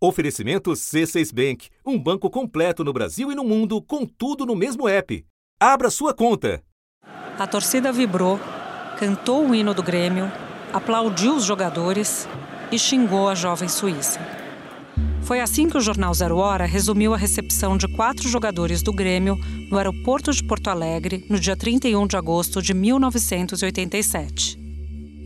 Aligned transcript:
Oferecimento 0.00 0.70
C6 0.70 1.34
Bank, 1.34 1.68
um 1.84 1.98
banco 1.98 2.30
completo 2.30 2.84
no 2.84 2.92
Brasil 2.92 3.32
e 3.32 3.34
no 3.34 3.42
mundo, 3.42 3.82
com 3.82 4.06
tudo 4.06 4.46
no 4.46 4.54
mesmo 4.54 4.88
app. 4.88 5.24
Abra 5.58 5.90
sua 5.90 6.14
conta. 6.14 6.62
A 7.36 7.46
torcida 7.48 7.90
vibrou, 7.90 8.38
cantou 8.96 9.48
o 9.48 9.52
hino 9.52 9.74
do 9.74 9.82
Grêmio, 9.82 10.30
aplaudiu 10.72 11.34
os 11.34 11.44
jogadores 11.44 12.28
e 12.70 12.78
xingou 12.78 13.28
a 13.28 13.34
jovem 13.34 13.68
suíça. 13.68 14.20
Foi 15.22 15.40
assim 15.40 15.68
que 15.68 15.76
o 15.76 15.80
jornal 15.80 16.14
Zero 16.14 16.36
Hora 16.36 16.64
resumiu 16.64 17.12
a 17.12 17.16
recepção 17.16 17.76
de 17.76 17.88
quatro 17.88 18.28
jogadores 18.28 18.82
do 18.82 18.92
Grêmio 18.92 19.36
no 19.68 19.78
aeroporto 19.78 20.30
de 20.30 20.44
Porto 20.44 20.68
Alegre 20.68 21.26
no 21.28 21.40
dia 21.40 21.56
31 21.56 22.06
de 22.06 22.16
agosto 22.16 22.62
de 22.62 22.72
1987. 22.72 24.56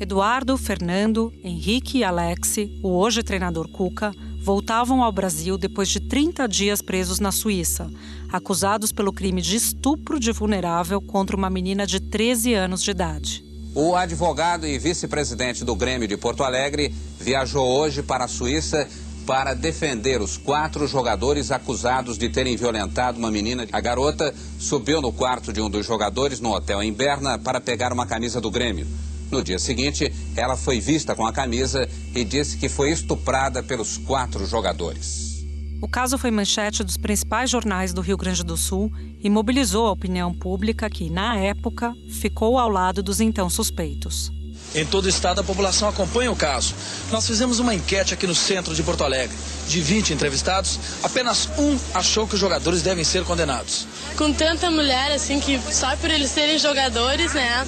Eduardo, 0.00 0.57
Fernando, 0.57 1.30
Henrique 1.45 1.98
e 1.98 2.04
Alexi, 2.04 2.80
o 2.82 2.96
hoje 2.96 3.23
treinador 3.23 3.68
Cuca, 3.68 4.12
voltavam 4.43 5.04
ao 5.04 5.12
Brasil 5.12 5.56
depois 5.56 5.88
de 5.88 6.00
30 6.00 6.48
dias 6.48 6.82
presos 6.82 7.21
na 7.21 7.30
Suíça, 7.30 7.89
acusados 8.30 8.90
pelo 8.90 9.12
crime 9.12 9.40
de 9.40 9.54
estupro 9.54 10.18
de 10.18 10.32
vulnerável 10.32 11.00
contra 11.00 11.36
uma 11.36 11.49
menina 11.49 11.86
de 11.86 12.00
13 12.00 12.52
anos 12.54 12.82
de 12.82 12.90
idade. 12.90 13.44
O 13.72 13.94
advogado 13.94 14.66
e 14.66 14.79
vice-presidente 14.79 15.64
do 15.64 15.76
Grêmio 15.76 16.08
de 16.08 16.16
Porto 16.16 16.43
Alegre 16.43 16.93
viajou 17.21 17.64
hoje 17.64 18.02
para 18.02 18.25
a 18.25 18.29
Suíça 18.29 18.89
para 19.25 19.54
defender 19.54 20.21
os 20.21 20.36
quatro 20.36 20.88
jogadores 20.88 21.52
acusados 21.52 22.18
de 22.18 22.29
terem 22.29 22.57
violentado 22.57 23.18
uma 23.18 23.30
menina. 23.30 23.66
A 23.71 23.80
garota 23.80 24.35
subiu 24.58 25.00
no 25.00 25.13
quarto 25.13 25.52
de 25.52 25.61
um 25.61 25.71
dos 25.71 25.86
jogadores 25.86 26.40
no 26.40 26.52
hotel 26.52 26.82
em 26.82 26.93
Berna 26.93 27.38
para 27.38 27.61
pegar 27.61 27.93
uma 27.93 28.07
camisa 28.07 28.40
do 28.40 28.50
Grêmio. 28.50 28.88
No 29.32 29.43
dia 29.43 29.59
seguinte, 29.59 30.13
ela 30.36 30.59
foi 30.59 30.79
vista 30.79 31.14
com 31.14 31.27
a 31.27 31.32
camisa 31.32 31.89
e 32.14 32.22
disse 32.22 32.59
que 32.59 32.69
foi 32.69 32.91
estuprada 32.91 33.62
pelos 33.62 33.97
quatro 33.97 34.45
jogadores. 34.45 35.42
O 35.81 35.89
caso 35.89 36.19
foi 36.19 36.31
manchete 36.31 36.84
dos 36.84 36.98
principais 36.98 37.48
jornais 37.48 37.95
do 37.95 38.03
Rio 38.03 38.19
Grande 38.19 38.45
do 38.45 38.58
Sul 38.58 38.92
e 39.19 39.30
mobilizou 39.30 39.86
a 39.86 39.91
opinião 39.91 40.34
pública 40.34 40.91
que, 40.91 41.08
na 41.08 41.34
época, 41.39 41.94
ficou 42.11 42.58
ao 42.58 42.69
lado 42.69 43.02
dos 43.02 43.20
então 43.20 43.48
suspeitos. 43.48 44.30
Em 44.74 44.84
todo 44.84 45.06
o 45.06 45.08
estado, 45.08 45.41
a 45.41 45.44
população 45.44 45.89
acompanha 45.89 46.30
o 46.30 46.36
caso. 46.36 46.74
Nós 47.11 47.27
fizemos 47.27 47.58
uma 47.58 47.74
enquete 47.74 48.12
aqui 48.12 48.27
no 48.27 48.34
centro 48.34 48.74
de 48.74 48.83
Porto 48.83 49.02
Alegre. 49.02 49.36
De 49.67 49.80
20 49.80 50.12
entrevistados, 50.12 50.78
apenas 51.02 51.48
um 51.58 51.78
achou 51.94 52.28
que 52.28 52.34
os 52.34 52.41
jogadores 52.41 52.83
devem 52.83 53.02
ser 53.02 53.24
condenados. 53.24 53.86
Com 54.17 54.30
tanta 54.33 54.70
mulher, 54.70 55.11
assim, 55.12 55.41
que 55.41 55.58
só 55.72 55.96
por 55.96 56.11
eles 56.11 56.30
serem 56.30 56.58
jogadores, 56.58 57.33
né? 57.33 57.67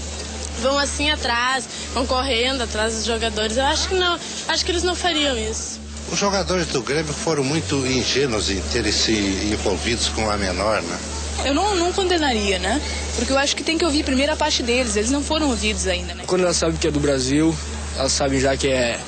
Vão 0.64 0.78
assim 0.78 1.10
atrás, 1.10 1.68
vão 1.92 2.06
correndo 2.06 2.62
atrás 2.62 2.94
dos 2.94 3.04
jogadores. 3.04 3.58
Eu 3.58 3.64
acho 3.64 3.86
que 3.86 3.94
não, 3.94 4.18
acho 4.48 4.64
que 4.64 4.72
eles 4.72 4.82
não 4.82 4.96
fariam 4.96 5.36
isso. 5.36 5.78
Os 6.10 6.18
jogadores 6.18 6.66
do 6.68 6.82
Grêmio 6.82 7.12
foram 7.12 7.44
muito 7.44 7.76
ingênuos 7.86 8.50
em 8.50 8.60
terem 8.72 8.90
se 8.90 9.12
envolvidos 9.12 10.08
com 10.08 10.28
a 10.30 10.36
menor, 10.36 10.82
né? 10.82 10.98
Eu 11.44 11.54
não, 11.54 11.76
não 11.76 11.92
condenaria, 11.92 12.58
né? 12.58 12.80
Porque 13.16 13.32
eu 13.32 13.38
acho 13.38 13.54
que 13.54 13.62
tem 13.62 13.76
que 13.76 13.84
ouvir 13.84 14.04
primeiro 14.04 14.32
a 14.32 14.36
parte 14.36 14.62
deles, 14.62 14.96
eles 14.96 15.10
não 15.10 15.22
foram 15.22 15.50
ouvidos 15.50 15.86
ainda, 15.86 16.14
né? 16.14 16.24
Quando 16.26 16.42
elas 16.42 16.56
sabem 16.56 16.76
que 16.76 16.86
é 16.86 16.90
do 16.90 17.00
Brasil, 17.00 17.54
elas 17.96 18.12
sabem 18.12 18.40
já 18.40 18.56
que 18.56 18.68
é 18.68 18.98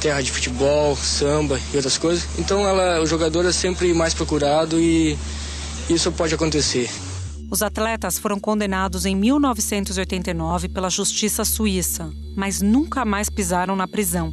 terra 0.00 0.22
de 0.22 0.30
futebol, 0.30 0.96
samba 0.96 1.60
e 1.72 1.76
outras 1.76 1.98
coisas. 1.98 2.24
Então 2.38 2.66
ela, 2.66 3.02
o 3.02 3.06
jogador 3.06 3.44
é 3.44 3.52
sempre 3.52 3.92
mais 3.92 4.14
procurado 4.14 4.80
e 4.80 5.18
isso 5.90 6.10
pode 6.12 6.34
acontecer. 6.34 6.88
Os 7.50 7.62
atletas 7.62 8.16
foram 8.16 8.38
condenados 8.38 9.04
em 9.04 9.16
1989 9.16 10.68
pela 10.68 10.88
justiça 10.88 11.44
suíça, 11.44 12.12
mas 12.36 12.62
nunca 12.62 13.04
mais 13.04 13.28
pisaram 13.28 13.74
na 13.74 13.88
prisão. 13.88 14.32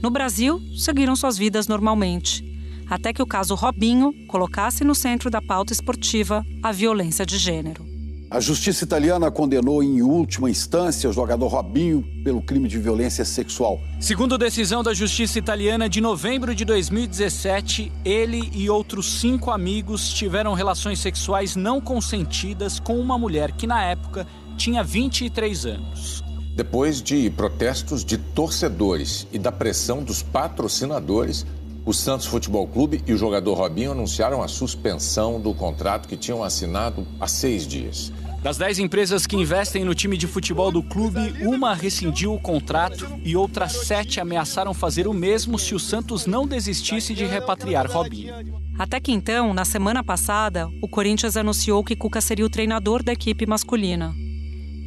No 0.00 0.10
Brasil, 0.10 0.60
seguiram 0.76 1.16
suas 1.16 1.36
vidas 1.36 1.66
normalmente, 1.66 2.44
até 2.88 3.12
que 3.12 3.22
o 3.22 3.26
caso 3.26 3.56
Robinho 3.56 4.12
colocasse 4.28 4.84
no 4.84 4.94
centro 4.94 5.28
da 5.28 5.42
pauta 5.42 5.72
esportiva 5.72 6.44
a 6.62 6.70
violência 6.70 7.26
de 7.26 7.36
gênero. 7.36 7.95
A 8.28 8.40
justiça 8.40 8.82
italiana 8.82 9.30
condenou 9.30 9.80
em 9.80 10.02
última 10.02 10.50
instância 10.50 11.08
o 11.08 11.12
jogador 11.12 11.46
Robinho 11.46 12.04
pelo 12.24 12.42
crime 12.42 12.68
de 12.68 12.76
violência 12.76 13.24
sexual. 13.24 13.80
Segundo 14.00 14.36
decisão 14.36 14.82
da 14.82 14.92
justiça 14.92 15.38
italiana 15.38 15.88
de 15.88 16.00
novembro 16.00 16.52
de 16.52 16.64
2017, 16.64 17.92
ele 18.04 18.50
e 18.52 18.68
outros 18.68 19.20
cinco 19.20 19.52
amigos 19.52 20.12
tiveram 20.12 20.54
relações 20.54 20.98
sexuais 20.98 21.54
não 21.54 21.80
consentidas 21.80 22.80
com 22.80 22.98
uma 22.98 23.16
mulher 23.16 23.52
que, 23.52 23.66
na 23.66 23.84
época, 23.84 24.26
tinha 24.56 24.82
23 24.82 25.64
anos. 25.64 26.24
Depois 26.56 27.00
de 27.00 27.30
protestos 27.30 28.04
de 28.04 28.18
torcedores 28.18 29.28
e 29.32 29.38
da 29.38 29.52
pressão 29.52 30.02
dos 30.02 30.20
patrocinadores, 30.20 31.46
o 31.86 31.94
Santos 31.94 32.26
Futebol 32.26 32.66
Clube 32.66 33.00
e 33.06 33.12
o 33.12 33.16
jogador 33.16 33.54
Robinho 33.54 33.92
anunciaram 33.92 34.42
a 34.42 34.48
suspensão 34.48 35.40
do 35.40 35.54
contrato 35.54 36.08
que 36.08 36.16
tinham 36.16 36.42
assinado 36.42 37.06
há 37.20 37.28
seis 37.28 37.64
dias. 37.64 38.12
Das 38.46 38.56
dez 38.56 38.78
empresas 38.78 39.26
que 39.26 39.34
investem 39.34 39.84
no 39.84 39.92
time 39.92 40.16
de 40.16 40.28
futebol 40.28 40.70
do 40.70 40.80
clube, 40.80 41.34
uma 41.40 41.74
rescindiu 41.74 42.32
o 42.32 42.38
contrato 42.38 43.04
e 43.24 43.34
outras 43.34 43.72
sete 43.72 44.20
ameaçaram 44.20 44.72
fazer 44.72 45.08
o 45.08 45.12
mesmo 45.12 45.58
se 45.58 45.74
o 45.74 45.80
Santos 45.80 46.26
não 46.26 46.46
desistisse 46.46 47.12
de 47.12 47.24
repatriar 47.24 47.90
Robinho. 47.90 48.32
Até 48.78 49.00
que 49.00 49.10
então, 49.10 49.52
na 49.52 49.64
semana 49.64 50.04
passada, 50.04 50.68
o 50.80 50.86
Corinthians 50.86 51.36
anunciou 51.36 51.82
que 51.82 51.96
Cuca 51.96 52.20
seria 52.20 52.46
o 52.46 52.48
treinador 52.48 53.02
da 53.02 53.12
equipe 53.12 53.44
masculina. 53.48 54.14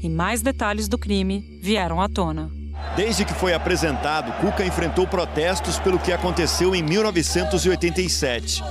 E 0.01 0.07
mais 0.07 0.41
detalhes 0.41 0.87
do 0.87 0.97
crime 0.97 1.59
vieram 1.61 2.01
à 2.01 2.07
tona. 2.07 2.49
Desde 2.95 3.25
que 3.25 3.33
foi 3.33 3.53
apresentado, 3.53 4.31
Cuca 4.39 4.65
enfrentou 4.65 5.05
protestos 5.05 5.77
pelo 5.77 5.99
que 5.99 6.13
aconteceu 6.13 6.73
em 6.73 6.81
1987. 6.81 8.63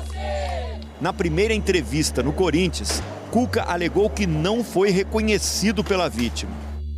Na 0.99 1.13
primeira 1.13 1.53
entrevista 1.53 2.23
no 2.23 2.33
Corinthians, 2.33 3.03
Cuca 3.31 3.63
alegou 3.63 4.09
que 4.09 4.27
não 4.27 4.65
foi 4.65 4.91
reconhecido 4.91 5.85
pela 5.85 6.09
vítima. 6.09 6.53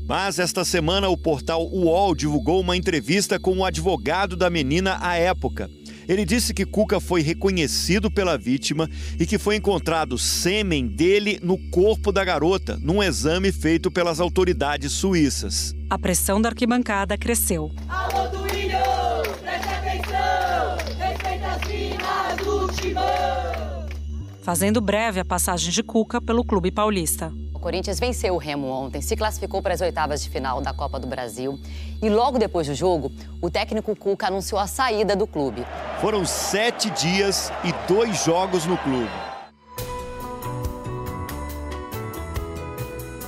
Mas 0.08 0.38
esta 0.38 0.64
semana 0.64 1.08
o 1.08 1.16
portal 1.16 1.68
UOL 1.72 2.14
divulgou 2.14 2.60
uma 2.60 2.76
entrevista 2.76 3.38
com 3.38 3.58
o 3.58 3.64
advogado 3.64 4.36
da 4.36 4.50
menina 4.50 4.98
à 5.00 5.16
época, 5.16 5.70
ele 6.10 6.24
disse 6.24 6.52
que 6.52 6.66
Cuca 6.66 6.98
foi 6.98 7.22
reconhecido 7.22 8.10
pela 8.10 8.36
vítima 8.36 8.90
e 9.16 9.24
que 9.24 9.38
foi 9.38 9.54
encontrado 9.54 10.18
sêmen 10.18 10.88
dele 10.88 11.38
no 11.40 11.56
corpo 11.70 12.10
da 12.10 12.24
garota, 12.24 12.76
num 12.82 13.00
exame 13.00 13.52
feito 13.52 13.92
pelas 13.92 14.18
autoridades 14.18 14.90
suíças. 14.90 15.72
A 15.88 15.96
pressão 15.96 16.42
da 16.42 16.48
arquibancada 16.48 17.16
cresceu. 17.16 17.70
Alô, 17.88 18.26
Duílio! 18.26 18.76
Preste 19.40 19.68
atenção! 19.68 20.96
Respeita 20.98 21.46
as 21.46 21.68
minas 21.68 22.36
do 22.44 22.72
timão! 22.72 23.59
Fazendo 24.50 24.80
breve 24.80 25.20
a 25.20 25.24
passagem 25.24 25.70
de 25.70 25.80
Cuca 25.80 26.20
pelo 26.20 26.44
clube 26.44 26.72
paulista. 26.72 27.32
O 27.54 27.60
Corinthians 27.60 28.00
venceu 28.00 28.34
o 28.34 28.36
Remo 28.36 28.66
ontem, 28.66 29.00
se 29.00 29.14
classificou 29.14 29.62
para 29.62 29.74
as 29.74 29.80
oitavas 29.80 30.24
de 30.24 30.28
final 30.28 30.60
da 30.60 30.72
Copa 30.72 30.98
do 30.98 31.06
Brasil. 31.06 31.56
E 32.02 32.10
logo 32.10 32.36
depois 32.36 32.66
do 32.66 32.74
jogo, 32.74 33.12
o 33.40 33.48
técnico 33.48 33.94
Cuca 33.94 34.26
anunciou 34.26 34.60
a 34.60 34.66
saída 34.66 35.14
do 35.14 35.24
clube. 35.24 35.64
Foram 36.00 36.24
sete 36.24 36.90
dias 36.90 37.52
e 37.62 37.72
dois 37.86 38.24
jogos 38.24 38.66
no 38.66 38.76
clube. 38.78 39.12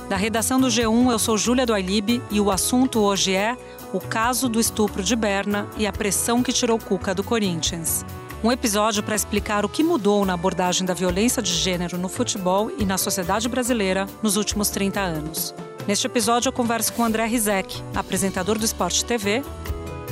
Da 0.09 0.17
redação 0.17 0.59
do 0.59 0.67
G1, 0.67 1.09
eu 1.09 1.19
sou 1.19 1.37
Júlia 1.37 1.65
do 1.65 1.73
e 1.77 2.41
o 2.41 2.51
assunto 2.51 2.99
hoje 2.99 3.33
é 3.33 3.55
o 3.93 3.99
caso 4.01 4.49
do 4.49 4.59
estupro 4.59 5.01
de 5.01 5.15
Berna 5.15 5.69
e 5.77 5.87
a 5.87 5.93
pressão 5.93 6.43
que 6.43 6.51
tirou 6.51 6.77
Cuca 6.77 7.15
do 7.15 7.23
Corinthians. 7.23 8.03
Um 8.43 8.51
episódio 8.51 9.01
para 9.01 9.15
explicar 9.15 9.63
o 9.63 9.69
que 9.69 9.81
mudou 9.81 10.25
na 10.25 10.33
abordagem 10.33 10.85
da 10.85 10.93
violência 10.93 11.41
de 11.41 11.53
gênero 11.53 11.97
no 11.97 12.09
futebol 12.09 12.69
e 12.77 12.83
na 12.83 12.97
sociedade 12.97 13.47
brasileira 13.47 14.05
nos 14.21 14.35
últimos 14.35 14.69
30 14.69 14.99
anos. 14.99 15.55
Neste 15.87 16.07
episódio, 16.07 16.49
eu 16.49 16.53
converso 16.53 16.91
com 16.91 17.05
André 17.05 17.25
Rizek, 17.25 17.81
apresentador 17.95 18.59
do 18.59 18.65
Esporte 18.65 19.05
TV. 19.05 19.41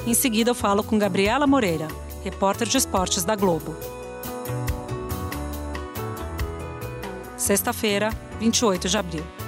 Em 0.07 0.13
seguida, 0.13 0.51
eu 0.51 0.55
falo 0.55 0.81
com 0.81 0.97
Gabriela 0.97 1.45
Moreira, 1.45 1.89
repórter 2.23 2.69
de 2.69 2.77
esportes 2.77 3.25
da 3.25 3.35
Globo. 3.35 3.75
Sexta-feira, 7.35 8.11
28 8.39 8.87
de 8.87 8.97
abril. 8.97 9.41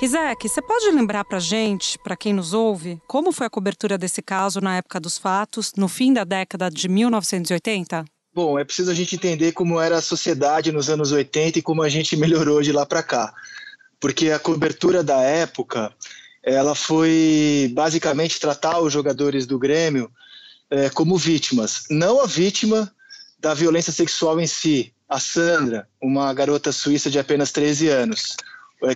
Rizek, 0.00 0.48
você 0.48 0.62
pode 0.62 0.88
lembrar 0.92 1.24
para 1.24 1.40
gente, 1.40 1.98
para 1.98 2.16
quem 2.16 2.32
nos 2.32 2.52
ouve, 2.52 3.02
como 3.08 3.32
foi 3.32 3.48
a 3.48 3.50
cobertura 3.50 3.98
desse 3.98 4.22
caso 4.22 4.60
na 4.60 4.76
época 4.76 5.00
dos 5.00 5.18
fatos, 5.18 5.72
no 5.76 5.88
fim 5.88 6.12
da 6.12 6.22
década 6.22 6.70
de 6.70 6.88
1980? 6.88 8.04
Bom, 8.32 8.56
é 8.56 8.64
preciso 8.64 8.92
a 8.92 8.94
gente 8.94 9.16
entender 9.16 9.50
como 9.50 9.80
era 9.80 9.96
a 9.96 10.00
sociedade 10.00 10.70
nos 10.70 10.88
anos 10.88 11.10
80 11.10 11.58
e 11.58 11.62
como 11.62 11.82
a 11.82 11.88
gente 11.88 12.14
melhorou 12.16 12.62
de 12.62 12.70
lá 12.70 12.86
para 12.86 13.02
cá. 13.02 13.34
Porque 13.98 14.30
a 14.30 14.38
cobertura 14.38 15.02
da 15.02 15.20
época, 15.20 15.92
ela 16.44 16.76
foi 16.76 17.68
basicamente 17.74 18.38
tratar 18.38 18.78
os 18.78 18.92
jogadores 18.92 19.46
do 19.46 19.58
Grêmio 19.58 20.08
é, 20.70 20.88
como 20.90 21.18
vítimas. 21.18 21.86
Não 21.90 22.20
a 22.20 22.26
vítima 22.26 22.88
da 23.40 23.52
violência 23.52 23.92
sexual 23.92 24.40
em 24.40 24.46
si, 24.46 24.94
a 25.08 25.18
Sandra, 25.18 25.88
uma 26.00 26.32
garota 26.32 26.70
suíça 26.70 27.10
de 27.10 27.18
apenas 27.18 27.50
13 27.50 27.88
anos 27.88 28.36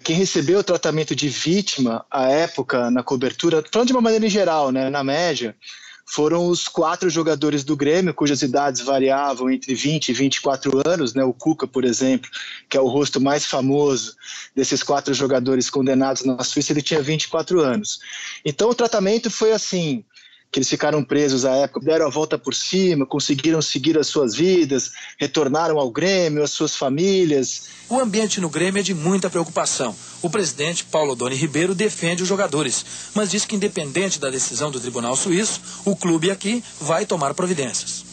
quem 0.03 0.17
recebeu 0.17 0.61
o 0.61 0.65
tratamento 0.65 1.15
de 1.15 1.29
vítima 1.29 2.05
à 2.11 2.29
época 2.29 2.91
na 2.91 3.03
cobertura, 3.03 3.65
falando 3.71 3.89
de 3.89 3.93
uma 3.93 4.01
maneira 4.01 4.29
geral, 4.29 4.71
né, 4.71 4.89
na 4.89 5.03
média, 5.03 5.57
foram 6.05 6.47
os 6.49 6.69
quatro 6.69 7.09
jogadores 7.09 7.65
do 7.65 7.77
Grêmio, 7.77 8.13
cujas 8.13 8.43
idades 8.43 8.81
variavam 8.81 9.51
entre 9.51 9.75
20 9.75 10.09
e 10.09 10.13
24 10.13 10.83
anos, 10.87 11.15
né? 11.15 11.25
O 11.25 11.33
Cuca, 11.33 11.67
por 11.67 11.85
exemplo, 11.85 12.31
que 12.69 12.77
é 12.77 12.81
o 12.81 12.89
rosto 12.89 13.21
mais 13.21 13.47
famoso 13.47 14.15
desses 14.55 14.83
quatro 14.83 15.15
jogadores 15.15 15.71
condenados 15.71 16.25
na 16.25 16.43
Suíça, 16.45 16.73
ele 16.73 16.83
tinha 16.83 17.01
24 17.01 17.61
anos. 17.61 18.01
Então 18.45 18.69
o 18.69 18.75
tratamento 18.75 19.31
foi 19.31 19.53
assim: 19.53 20.05
que 20.53 20.59
eles 20.59 20.69
ficaram 20.69 21.03
presos 21.03 21.47
à 21.47 21.57
época, 21.57 21.81
deram 21.81 22.07
a 22.07 22.11
volta 22.11 22.37
por 22.37 22.55
cima, 22.55 23.07
conseguiram 23.07 23.63
seguir 23.63 23.97
as 23.97 24.07
suas 24.07 24.35
vidas, 24.35 24.93
retornaram 25.19 25.79
ao 25.79 25.91
Grêmio, 25.91 26.43
às 26.43 26.51
suas 26.51 26.77
famílias. 26.77 27.69
O 27.89 27.99
ambiente 27.99 28.39
no 28.39 28.51
Grêmio 28.51 28.81
é 28.81 28.83
de 28.83 28.93
muita 28.93 29.31
preocupação. 29.31 29.97
O 30.21 30.29
presidente 30.29 30.85
Paulo 30.85 31.17
Doni 31.17 31.37
Ribeiro 31.37 31.75
defende 31.75 32.23
os 32.23 32.29
jogadores, 32.29 32.85
mas 33.15 33.31
diz 33.31 33.47
que 33.47 33.57
independente 33.57 34.21
da 34.21 34.29
decisão 34.29 34.71
do 34.71 34.79
Tribunal 34.79 35.17
Suíço, 35.17 35.59
o 35.87 35.97
clube 35.97 36.31
aqui 36.31 36.63
vai 36.79 37.07
tomar 37.07 37.33
providências. 37.33 38.05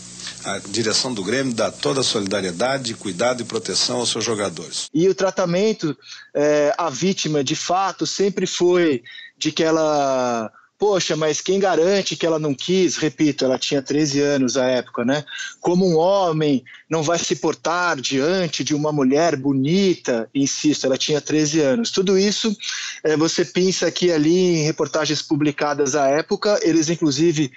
A 0.46 0.60
direção 0.60 1.14
do 1.14 1.22
Grêmio 1.22 1.54
dá 1.54 1.70
toda 1.70 2.00
a 2.00 2.04
solidariedade, 2.04 2.94
cuidado 2.94 3.42
e 3.42 3.46
proteção 3.46 3.98
aos 3.98 4.10
seus 4.10 4.24
jogadores. 4.24 4.88
E 4.94 5.10
o 5.10 5.14
tratamento 5.14 5.96
é, 6.34 6.74
à 6.78 6.90
vítima, 6.90 7.44
de 7.44 7.56
fato, 7.58 8.08
sempre 8.08 8.48
foi 8.48 9.04
de 9.38 9.52
que 9.52 9.62
ela 9.62 10.50
Poxa, 10.80 11.14
mas 11.14 11.42
quem 11.42 11.60
garante 11.60 12.16
que 12.16 12.26
ela 12.26 12.40
não 12.40 12.56
quis? 12.56 12.96
Repito, 12.96 13.44
ela 13.44 13.60
tinha 13.60 13.82
13 13.82 14.22
anos 14.22 14.56
à 14.56 14.66
época, 14.66 15.04
né? 15.04 15.26
Como 15.60 15.86
um 15.86 15.98
homem 15.98 16.64
não 16.90 17.04
vai 17.04 17.20
se 17.20 17.36
portar 17.36 18.00
diante 18.00 18.64
de 18.64 18.74
uma 18.74 18.90
mulher 18.90 19.36
bonita? 19.36 20.30
Insisto, 20.34 20.86
ela 20.86 20.98
tinha 20.98 21.20
13 21.20 21.60
anos. 21.60 21.92
Tudo 21.92 22.18
isso 22.18 22.56
é, 23.04 23.18
você 23.18 23.44
pensa 23.44 23.88
aqui 23.88 24.10
ali 24.10 24.62
em 24.62 24.64
reportagens 24.64 25.22
publicadas 25.22 25.96
à 25.96 26.08
época. 26.08 26.58
Eles, 26.64 26.90
inclusive, 26.90 27.52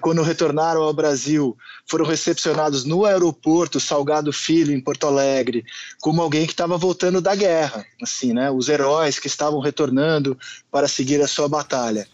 quando 0.00 0.22
retornaram 0.22 0.82
ao 0.82 0.94
Brasil, 0.94 1.56
foram 1.84 2.06
recepcionados 2.06 2.84
no 2.84 3.04
aeroporto 3.04 3.80
Salgado 3.80 4.32
Filho, 4.32 4.72
em 4.72 4.80
Porto 4.80 5.08
Alegre, 5.08 5.64
como 6.00 6.22
alguém 6.22 6.46
que 6.46 6.52
estava 6.52 6.78
voltando 6.78 7.20
da 7.20 7.34
guerra, 7.34 7.84
assim, 8.00 8.32
né? 8.32 8.52
Os 8.52 8.68
heróis 8.68 9.18
que 9.18 9.26
estavam 9.26 9.58
retornando 9.58 10.38
para 10.70 10.86
seguir 10.86 11.20
a 11.20 11.26
sua 11.26 11.48
batalha. 11.48 12.06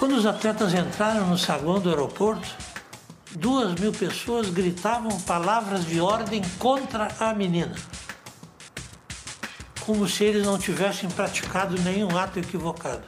Quando 0.00 0.16
os 0.16 0.24
atletas 0.24 0.72
entraram 0.72 1.26
no 1.26 1.36
saguão 1.36 1.78
do 1.78 1.90
aeroporto, 1.90 2.48
duas 3.32 3.78
mil 3.78 3.92
pessoas 3.92 4.48
gritavam 4.48 5.20
palavras 5.20 5.84
de 5.84 6.00
ordem 6.00 6.40
contra 6.58 7.08
a 7.20 7.34
menina. 7.34 7.74
Como 9.84 10.08
se 10.08 10.24
eles 10.24 10.46
não 10.46 10.58
tivessem 10.58 11.10
praticado 11.10 11.78
nenhum 11.82 12.16
ato 12.16 12.38
equivocado. 12.38 13.02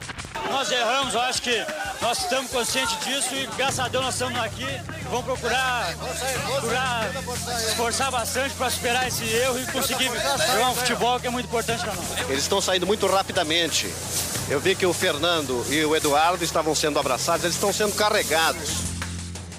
Nós 0.50 0.70
erramos, 0.70 1.14
eu 1.14 1.20
acho 1.22 1.40
que 1.40 1.64
nós 2.02 2.18
estamos 2.18 2.50
conscientes 2.50 3.02
disso 3.02 3.34
e 3.36 3.46
graças 3.56 3.80
a 3.80 3.88
Deus 3.88 4.04
nós 4.04 4.14
estamos 4.14 4.38
aqui. 4.40 4.66
Vamos 5.08 5.24
procurar, 5.24 5.94
procurar 5.96 7.10
esforçar 7.70 8.10
bastante 8.10 8.54
para 8.54 8.68
superar 8.68 9.08
esse 9.08 9.24
erro 9.24 9.58
e 9.58 9.66
conseguir 9.72 10.08
jogar 10.08 10.68
um 10.68 10.74
futebol 10.74 11.18
que 11.18 11.26
é 11.26 11.30
muito 11.30 11.46
importante 11.46 11.82
para 11.82 11.94
nós. 11.94 12.28
Eles 12.28 12.42
estão 12.42 12.60
saindo 12.60 12.86
muito 12.86 13.06
rapidamente. 13.06 13.86
Eu 14.48 14.60
vi 14.60 14.74
que 14.74 14.84
o 14.84 14.92
Fernando 14.92 15.64
e 15.70 15.84
o 15.84 15.96
Eduardo 15.96 16.44
estavam 16.44 16.74
sendo 16.74 16.98
abraçados, 16.98 17.44
eles 17.44 17.56
estão 17.56 17.72
sendo 17.72 17.94
carregados. 17.94 18.91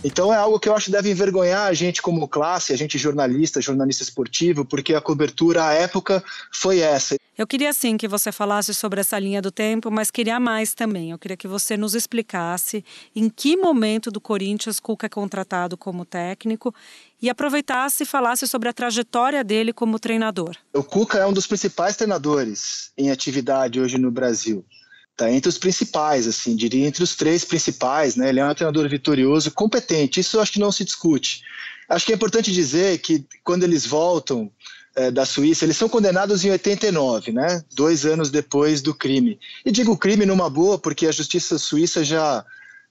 Então 0.04 0.34
é 0.34 0.38
algo 0.38 0.60
que 0.60 0.68
eu 0.68 0.76
acho 0.76 0.88
que 0.88 0.92
deve 0.92 1.10
envergonhar 1.10 1.68
a 1.68 1.74
gente 1.74 2.02
como 2.02 2.28
classe, 2.28 2.74
a 2.74 2.78
gente 2.78 2.98
jornalista, 2.98 3.62
jornalista 3.62 4.04
esportivo, 4.04 4.66
porque 4.66 4.94
a 4.94 5.02
cobertura 5.02 5.66
à 5.66 5.74
época 5.74 6.24
foi 6.52 6.80
essa. 6.80 7.16
Eu 7.36 7.48
queria 7.48 7.74
sim 7.74 7.98
que 7.98 8.08
você 8.08 8.32
falasse 8.32 8.74
sobre 8.74 9.00
essa 9.00 9.18
linha 9.18 9.42
do 9.42 9.50
tempo, 9.50 9.90
mas 9.90 10.12
queria 10.12 10.40
mais 10.40 10.74
também. 10.74 11.12
Eu 11.12 11.18
queria 11.18 11.38
que 11.38 11.48
você 11.48 11.76
nos 11.76 11.96
explicasse 11.96 12.86
em 13.16 13.28
que 13.28 13.58
momento 13.58 14.12
do 14.12 14.22
Corinthians 14.22 14.80
Cuca 14.80 15.08
é 15.08 15.10
contratado 15.10 15.76
como 15.76 16.06
técnico 16.06 16.76
e 17.22 17.30
aproveitasse 17.30 18.04
e 18.04 18.06
falasse 18.06 18.46
sobre 18.46 18.70
a 18.70 18.74
trajetória 18.74 19.44
dele 19.44 19.74
como 19.74 19.98
treinador. 19.98 20.56
O 20.74 20.84
Cuca 20.84 21.20
é 21.20 21.26
um 21.26 21.34
dos 21.34 21.48
principais 21.48 21.96
treinadores 21.96 22.92
em 22.98 23.10
atividade 23.10 23.80
hoje 23.80 23.98
no 23.98 24.12
Brasil. 24.12 24.64
Está 25.14 25.32
entre 25.32 25.48
os 25.48 25.60
principais, 25.60 26.28
assim, 26.28 26.56
diria 26.56 26.88
entre 26.88 27.04
os 27.04 27.16
três 27.16 27.46
principais, 27.46 28.16
né? 28.16 28.30
Ele 28.30 28.40
é 28.40 28.46
um 28.46 28.54
treinador 28.54 28.90
vitorioso, 28.90 29.52
competente, 29.52 30.20
isso 30.20 30.40
acho 30.40 30.54
que 30.54 30.60
não 30.60 30.72
se 30.72 30.84
discute. 30.84 31.44
Acho 31.88 32.06
que 32.06 32.12
é 32.12 32.16
importante 32.16 32.52
dizer 32.52 32.98
que 32.98 33.24
quando 33.44 33.64
eles 33.64 33.86
voltam 33.86 34.52
é, 34.96 35.12
da 35.12 35.24
Suíça, 35.24 35.66
eles 35.66 35.78
são 35.78 35.88
condenados 35.88 36.44
em 36.44 36.50
89, 36.50 37.32
né? 37.32 37.64
Dois 37.76 38.06
anos 38.06 38.32
depois 38.32 38.82
do 38.82 38.94
crime. 38.94 39.40
E 39.64 39.72
digo 39.72 39.98
crime 39.98 40.26
numa 40.26 40.50
boa, 40.50 40.80
porque 40.80 41.06
a 41.06 41.12
justiça 41.12 41.60
suíça 41.60 42.04
já 42.04 42.44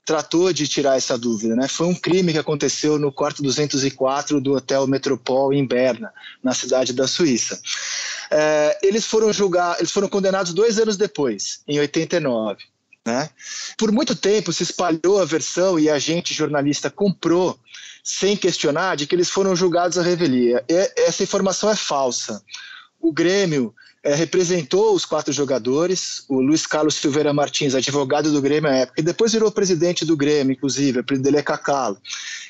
tratou 0.05 0.51
de 0.51 0.67
tirar 0.67 0.97
essa 0.97 1.17
dúvida, 1.17 1.55
né? 1.55 1.67
Foi 1.67 1.87
um 1.87 1.95
crime 1.95 2.33
que 2.33 2.37
aconteceu 2.37 2.99
no 2.99 3.11
quarto 3.11 3.41
204 3.41 4.41
do 4.41 4.53
Hotel 4.53 4.85
Metropol 4.85 5.53
em 5.53 5.65
Berna, 5.65 6.11
na 6.43 6.53
cidade 6.53 6.93
da 6.93 7.07
Suíça. 7.07 7.59
É, 8.35 8.79
eles 8.81 9.05
foram 9.05 9.31
julgar, 9.31 9.77
eles 9.77 9.91
foram 9.91 10.09
condenados 10.09 10.55
dois 10.55 10.79
anos 10.79 10.97
depois, 10.97 11.61
em 11.67 11.79
89. 11.79 12.57
Né? 13.05 13.29
Por 13.77 13.91
muito 13.91 14.15
tempo 14.15 14.51
se 14.51 14.63
espalhou 14.63 15.21
a 15.21 15.25
versão 15.25 15.77
e 15.77 15.87
a 15.87 15.99
gente 15.99 16.33
jornalista 16.33 16.89
comprou, 16.89 17.59
sem 18.03 18.35
questionar, 18.35 18.95
de 18.95 19.05
que 19.05 19.13
eles 19.13 19.29
foram 19.29 19.55
julgados 19.55 19.99
à 19.99 20.01
revelia. 20.01 20.65
E 20.67 20.91
essa 20.97 21.21
informação 21.21 21.69
é 21.69 21.75
falsa. 21.75 22.41
O 22.99 23.13
Grêmio 23.13 23.71
é, 24.01 24.15
representou 24.15 24.95
os 24.95 25.05
quatro 25.05 25.31
jogadores, 25.31 26.25
o 26.27 26.41
Luiz 26.41 26.65
Carlos 26.65 26.95
Silveira 26.95 27.33
Martins, 27.33 27.75
advogado 27.75 28.31
do 28.31 28.41
Grêmio 28.41 28.69
à 28.71 28.75
época, 28.75 28.99
e 28.99 29.03
depois 29.03 29.31
virou 29.31 29.51
presidente 29.51 30.03
do 30.03 30.17
Grêmio, 30.17 30.53
inclusive, 30.53 31.01
o 31.01 31.03
dele 31.03 31.37
é 31.37 31.43
Cacalo. 31.43 31.97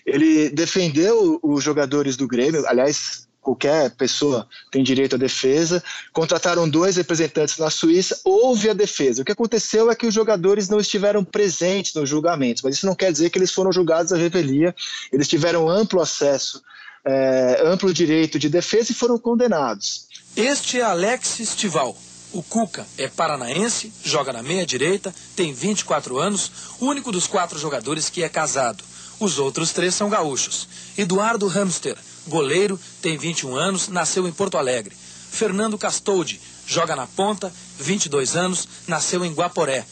Ele 0.05 0.49
defendeu 0.49 1.39
os 1.43 1.61
jogadores 1.61 2.15
do 2.15 2.25
Grêmio, 2.25 2.65
aliás, 2.67 3.27
qualquer 3.43 3.91
pessoa 3.91 4.47
tem 4.71 4.81
direito 4.81 5.15
à 5.15 5.19
defesa. 5.19 5.83
Contrataram 6.11 6.67
dois 6.67 6.95
representantes 6.95 7.57
na 7.57 7.69
Suíça, 7.69 8.19
houve 8.23 8.69
a 8.69 8.73
defesa. 8.73 9.21
O 9.21 9.25
que 9.25 9.31
aconteceu 9.31 9.91
é 9.91 9.95
que 9.95 10.07
os 10.07 10.13
jogadores 10.13 10.69
não 10.69 10.79
estiveram 10.79 11.23
presentes 11.23 11.93
nos 11.93 12.09
julgamentos, 12.09 12.63
mas 12.63 12.75
isso 12.75 12.85
não 12.85 12.95
quer 12.95 13.11
dizer 13.11 13.29
que 13.29 13.37
eles 13.37 13.51
foram 13.51 13.71
julgados 13.71 14.11
à 14.13 14.17
revelia, 14.17 14.73
eles 15.11 15.27
tiveram 15.27 15.69
amplo 15.69 16.01
acesso, 16.01 16.63
é, 17.05 17.61
amplo 17.65 17.93
direito 17.93 18.39
de 18.39 18.49
defesa 18.49 18.91
e 18.91 18.95
foram 18.95 19.19
condenados. 19.19 20.07
Este 20.35 20.79
é 20.79 20.83
Alex 20.83 21.39
Estival. 21.39 21.95
O 22.31 22.41
Cuca 22.41 22.87
é 22.97 23.07
paranaense, 23.07 23.93
joga 24.03 24.33
na 24.33 24.41
meia-direita, 24.41 25.13
tem 25.35 25.53
24 25.53 26.17
anos, 26.17 26.51
único 26.79 27.11
dos 27.11 27.27
quatro 27.27 27.59
jogadores 27.59 28.09
que 28.09 28.23
é 28.23 28.29
casado. 28.29 28.83
Os 29.19 29.37
outros 29.37 29.71
três 29.71 29.93
são 29.93 30.09
gaúchos. 30.09 30.67
Eduardo 30.97 31.47
Hamster, 31.47 31.95
goleiro, 32.27 32.79
tem 33.01 33.17
21 33.17 33.55
anos, 33.55 33.87
nasceu 33.87 34.27
em 34.27 34.31
Porto 34.31 34.57
Alegre. 34.57 34.95
Fernando 35.31 35.77
Castoldi, 35.77 36.39
joga 36.65 36.95
na 36.95 37.07
ponta, 37.07 37.51
22 37.79 38.35
anos, 38.35 38.67
nasceu 38.87 39.25
em 39.25 39.33
Guaporé. 39.33 39.85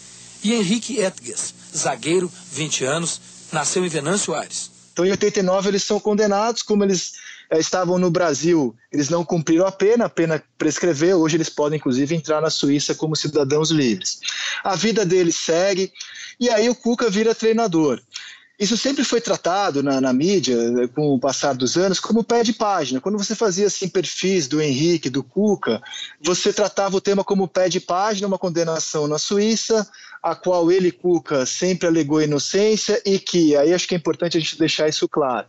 E 0.43 0.53
Henrique 0.53 0.99
Etges, 0.99 1.53
zagueiro, 1.75 2.31
20 2.51 2.85
anos, 2.85 3.21
nasceu 3.51 3.85
em 3.85 3.89
Venâncio 3.89 4.33
Aires. 4.33 4.71
Então, 4.93 5.05
em 5.05 5.11
89, 5.11 5.69
eles 5.69 5.83
são 5.83 5.99
condenados, 5.99 6.61
como 6.61 6.83
eles 6.83 7.13
é, 7.49 7.59
estavam 7.59 7.97
no 7.97 8.09
Brasil, 8.09 8.75
eles 8.91 9.09
não 9.09 9.23
cumpriram 9.23 9.65
a 9.65 9.71
pena, 9.71 10.05
a 10.05 10.09
pena 10.09 10.43
prescreveu, 10.57 11.19
hoje 11.19 11.37
eles 11.37 11.49
podem 11.49 11.77
inclusive 11.77 12.15
entrar 12.15 12.41
na 12.41 12.49
Suíça 12.49 12.95
como 12.95 13.15
cidadãos 13.15 13.71
livres. 13.71 14.19
A 14.63 14.75
vida 14.75 15.05
deles 15.05 15.35
segue, 15.35 15.91
e 16.39 16.49
aí 16.49 16.69
o 16.69 16.75
Cuca 16.75 17.09
vira 17.09 17.35
treinador. 17.35 18.01
Isso 18.61 18.77
sempre 18.77 19.03
foi 19.03 19.19
tratado 19.19 19.81
na, 19.81 19.99
na, 19.99 20.13
mídia, 20.13 20.55
com 20.93 21.15
o 21.15 21.19
passar 21.19 21.55
dos 21.55 21.75
anos, 21.77 21.99
como 21.99 22.23
pé 22.23 22.43
de 22.43 22.53
página. 22.53 23.01
Quando 23.01 23.17
você 23.17 23.33
fazia 23.33 23.65
assim, 23.65 23.89
perfis 23.89 24.47
do 24.47 24.61
Henrique, 24.61 25.09
do 25.09 25.23
Cuca, 25.23 25.81
você 26.23 26.53
tratava 26.53 26.95
o 26.95 27.01
tema 27.01 27.23
como 27.23 27.47
pé 27.47 27.67
de 27.67 27.79
página, 27.79 28.27
uma 28.27 28.37
condenação 28.37 29.07
na 29.07 29.17
Suíça, 29.17 29.89
a 30.21 30.35
qual 30.35 30.71
ele, 30.71 30.91
Cuca, 30.91 31.43
sempre 31.43 31.87
alegou 31.87 32.21
inocência 32.21 33.01
e 33.03 33.17
que, 33.17 33.55
aí 33.57 33.73
acho 33.73 33.87
que 33.87 33.95
é 33.95 33.97
importante 33.97 34.37
a 34.37 34.39
gente 34.39 34.59
deixar 34.59 34.87
isso 34.87 35.09
claro, 35.09 35.47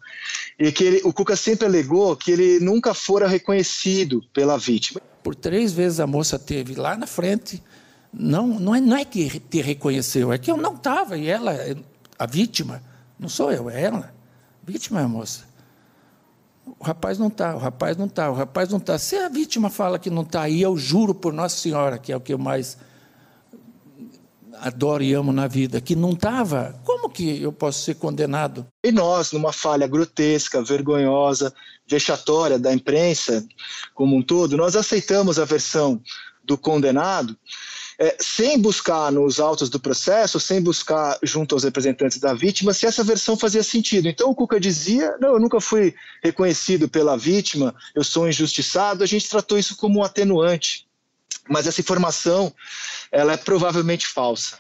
e 0.59 0.73
que 0.73 0.83
ele, 0.83 1.03
o 1.05 1.13
Cuca 1.13 1.37
sempre 1.37 1.67
alegou 1.67 2.17
que 2.17 2.31
ele 2.31 2.61
nunca 2.61 2.95
fora 2.95 3.29
reconhecido 3.29 4.25
pela 4.33 4.57
vítima. 4.57 5.03
Por 5.23 5.35
três 5.35 5.71
vezes 5.75 6.01
a 6.01 6.07
moça 6.07 6.39
teve 6.39 6.77
lá 6.77 6.97
na 6.97 7.07
frente, 7.07 7.63
não, 8.11 8.47
não, 8.47 8.75
é, 8.75 8.81
não 8.81 8.97
é 8.97 9.05
que 9.05 9.39
te 9.39 9.61
reconheceu, 9.61 10.33
é 10.33 10.39
que 10.39 10.51
eu 10.51 10.57
não 10.57 10.77
estava, 10.77 11.19
e 11.19 11.29
ela, 11.29 11.55
a 12.19 12.25
vítima 12.25 12.91
não 13.23 13.29
sou 13.29 13.53
eu, 13.53 13.71
é 13.71 13.81
ela. 13.81 14.13
Vítima 14.65 15.01
é 15.01 15.05
a 15.05 15.09
moça. 15.09 15.45
O 16.79 16.85
rapaz 16.85 17.19
não 17.19 17.29
está, 17.29 17.55
o 17.55 17.59
rapaz 17.59 17.97
não 17.97 18.07
está, 18.07 18.31
o 18.31 18.35
rapaz 18.35 18.69
não 18.69 18.79
está. 18.79 18.99
Se 18.99 19.17
a 19.17 19.29
vítima 19.29 19.71
fala 19.71 19.99
que 19.99 20.11
não 20.11 20.23
está 20.23 20.43
aí, 20.43 20.61
eu 20.61 20.77
juro 20.77 21.15
por 21.15 21.33
Nossa 21.33 21.57
Senhora, 21.57 21.99
que 21.99 22.13
é 22.13 22.17
o 22.17 22.21
que 22.21 22.35
eu 22.35 22.39
mais 22.39 22.77
adoro 24.61 25.03
e 25.03 25.13
amo 25.13 25.33
na 25.33 25.49
vida, 25.49 25.81
que 25.81 25.97
não 25.97 26.13
estava, 26.13 26.81
como 26.85 27.11
que 27.11 27.43
eu 27.43 27.53
posso 27.53 27.83
ser 27.83 27.95
condenado? 27.95 28.67
E 28.85 28.93
nós, 28.93 29.33
numa 29.33 29.53
falha 29.53 29.89
grotesca, 29.89 30.63
vergonhosa, 30.63 31.53
vexatória 31.87 32.59
da 32.59 32.73
imprensa 32.73 33.45
como 33.95 34.17
um 34.17 34.23
todo, 34.23 34.57
nós 34.57 34.77
aceitamos 34.77 35.39
a 35.39 35.45
versão 35.45 36.01
do 36.45 36.57
condenado 36.57 37.37
é, 38.03 38.17
sem 38.19 38.59
buscar 38.59 39.13
nos 39.13 39.39
autos 39.39 39.71
do 39.71 39.79
processo, 39.79 40.41
sem 40.41 40.61
buscar 40.61 41.17
junto 41.23 41.55
aos 41.55 41.63
representantes 41.63 42.19
da 42.19 42.35
vítima, 42.35 42.75
se 42.75 42.85
essa 42.85 43.05
versão 43.05 43.37
fazia 43.37 43.63
sentido. 43.63 44.09
Então 44.09 44.29
o 44.29 44.35
Cuca 44.35 44.59
dizia: 44.59 45.17
não, 45.21 45.35
eu 45.35 45.39
nunca 45.39 45.61
fui 45.61 45.95
reconhecido 46.21 46.89
pela 46.89 47.17
vítima, 47.17 47.73
eu 47.95 48.03
sou 48.03 48.29
injustiçado. 48.29 49.05
A 49.05 49.07
gente 49.07 49.31
tratou 49.31 49.57
isso 49.57 49.77
como 49.77 50.01
um 50.01 50.03
atenuante, 50.03 50.85
mas 51.49 51.69
essa 51.69 51.81
informação 51.81 52.53
ela 53.13 53.35
é 53.35 53.37
provavelmente 53.37 54.09
falsa 54.09 54.59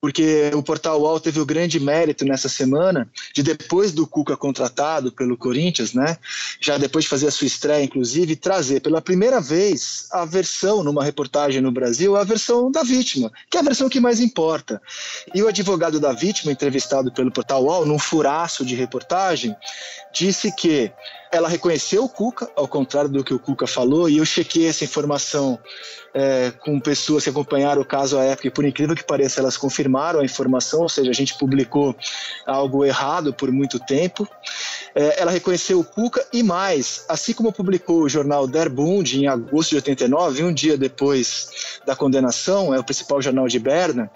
porque 0.00 0.50
o 0.54 0.62
Portal 0.62 1.00
UOL 1.00 1.18
teve 1.18 1.40
o 1.40 1.46
grande 1.46 1.80
mérito 1.80 2.24
nessa 2.24 2.48
semana 2.48 3.08
de 3.34 3.42
depois 3.42 3.92
do 3.92 4.06
Cuca 4.06 4.36
contratado 4.36 5.10
pelo 5.10 5.36
Corinthians, 5.36 5.92
né, 5.92 6.16
já 6.60 6.78
depois 6.78 7.04
de 7.04 7.08
fazer 7.08 7.26
a 7.26 7.30
sua 7.30 7.46
estreia, 7.46 7.82
inclusive, 7.82 8.36
trazer 8.36 8.80
pela 8.80 9.02
primeira 9.02 9.40
vez 9.40 10.06
a 10.12 10.24
versão 10.24 10.84
numa 10.84 11.02
reportagem 11.02 11.60
no 11.60 11.72
Brasil, 11.72 12.16
a 12.16 12.22
versão 12.22 12.70
da 12.70 12.82
vítima, 12.82 13.32
que 13.50 13.56
é 13.56 13.60
a 13.60 13.64
versão 13.64 13.88
que 13.88 14.00
mais 14.00 14.20
importa. 14.20 14.80
E 15.34 15.42
o 15.42 15.48
advogado 15.48 15.98
da 15.98 16.12
vítima, 16.12 16.52
entrevistado 16.52 17.12
pelo 17.12 17.32
Portal 17.32 17.64
UOL, 17.64 17.84
num 17.84 17.98
furaço 17.98 18.64
de 18.64 18.74
reportagem, 18.74 19.54
disse 20.12 20.52
que 20.52 20.92
ela 21.30 21.48
reconheceu 21.48 22.04
o 22.04 22.08
Cuca, 22.08 22.50
ao 22.56 22.66
contrário 22.66 23.10
do 23.10 23.22
que 23.22 23.34
o 23.34 23.38
Cuca 23.38 23.66
falou, 23.66 24.08
e 24.08 24.18
eu 24.18 24.24
chequei 24.24 24.66
essa 24.66 24.84
informação 24.84 25.58
é, 26.14 26.50
com 26.50 26.80
pessoas 26.80 27.24
que 27.24 27.30
acompanharam 27.30 27.82
o 27.82 27.84
caso 27.84 28.18
à 28.18 28.24
época, 28.24 28.48
e 28.48 28.50
por 28.50 28.64
incrível 28.64 28.96
que 28.96 29.04
pareça, 29.04 29.40
elas 29.40 29.56
confirmaram 29.56 30.20
a 30.20 30.24
informação, 30.24 30.80
ou 30.80 30.88
seja, 30.88 31.10
a 31.10 31.14
gente 31.14 31.36
publicou 31.36 31.94
algo 32.46 32.84
errado 32.84 33.32
por 33.32 33.52
muito 33.52 33.78
tempo. 33.78 34.26
É, 34.94 35.20
ela 35.20 35.30
reconheceu 35.30 35.78
o 35.78 35.84
Cuca 35.84 36.26
e 36.32 36.42
mais, 36.42 37.04
assim 37.08 37.32
como 37.34 37.52
publicou 37.52 38.02
o 38.02 38.08
jornal 38.08 38.46
Der 38.46 38.70
Bund 38.70 39.18
em 39.18 39.26
agosto 39.26 39.70
de 39.70 39.76
89, 39.76 40.44
um 40.44 40.52
dia 40.52 40.78
depois 40.78 41.78
da 41.86 41.94
condenação, 41.94 42.74
é 42.74 42.78
o 42.78 42.84
principal 42.84 43.20
jornal 43.20 43.46
de 43.46 43.58
Berna, 43.58 44.10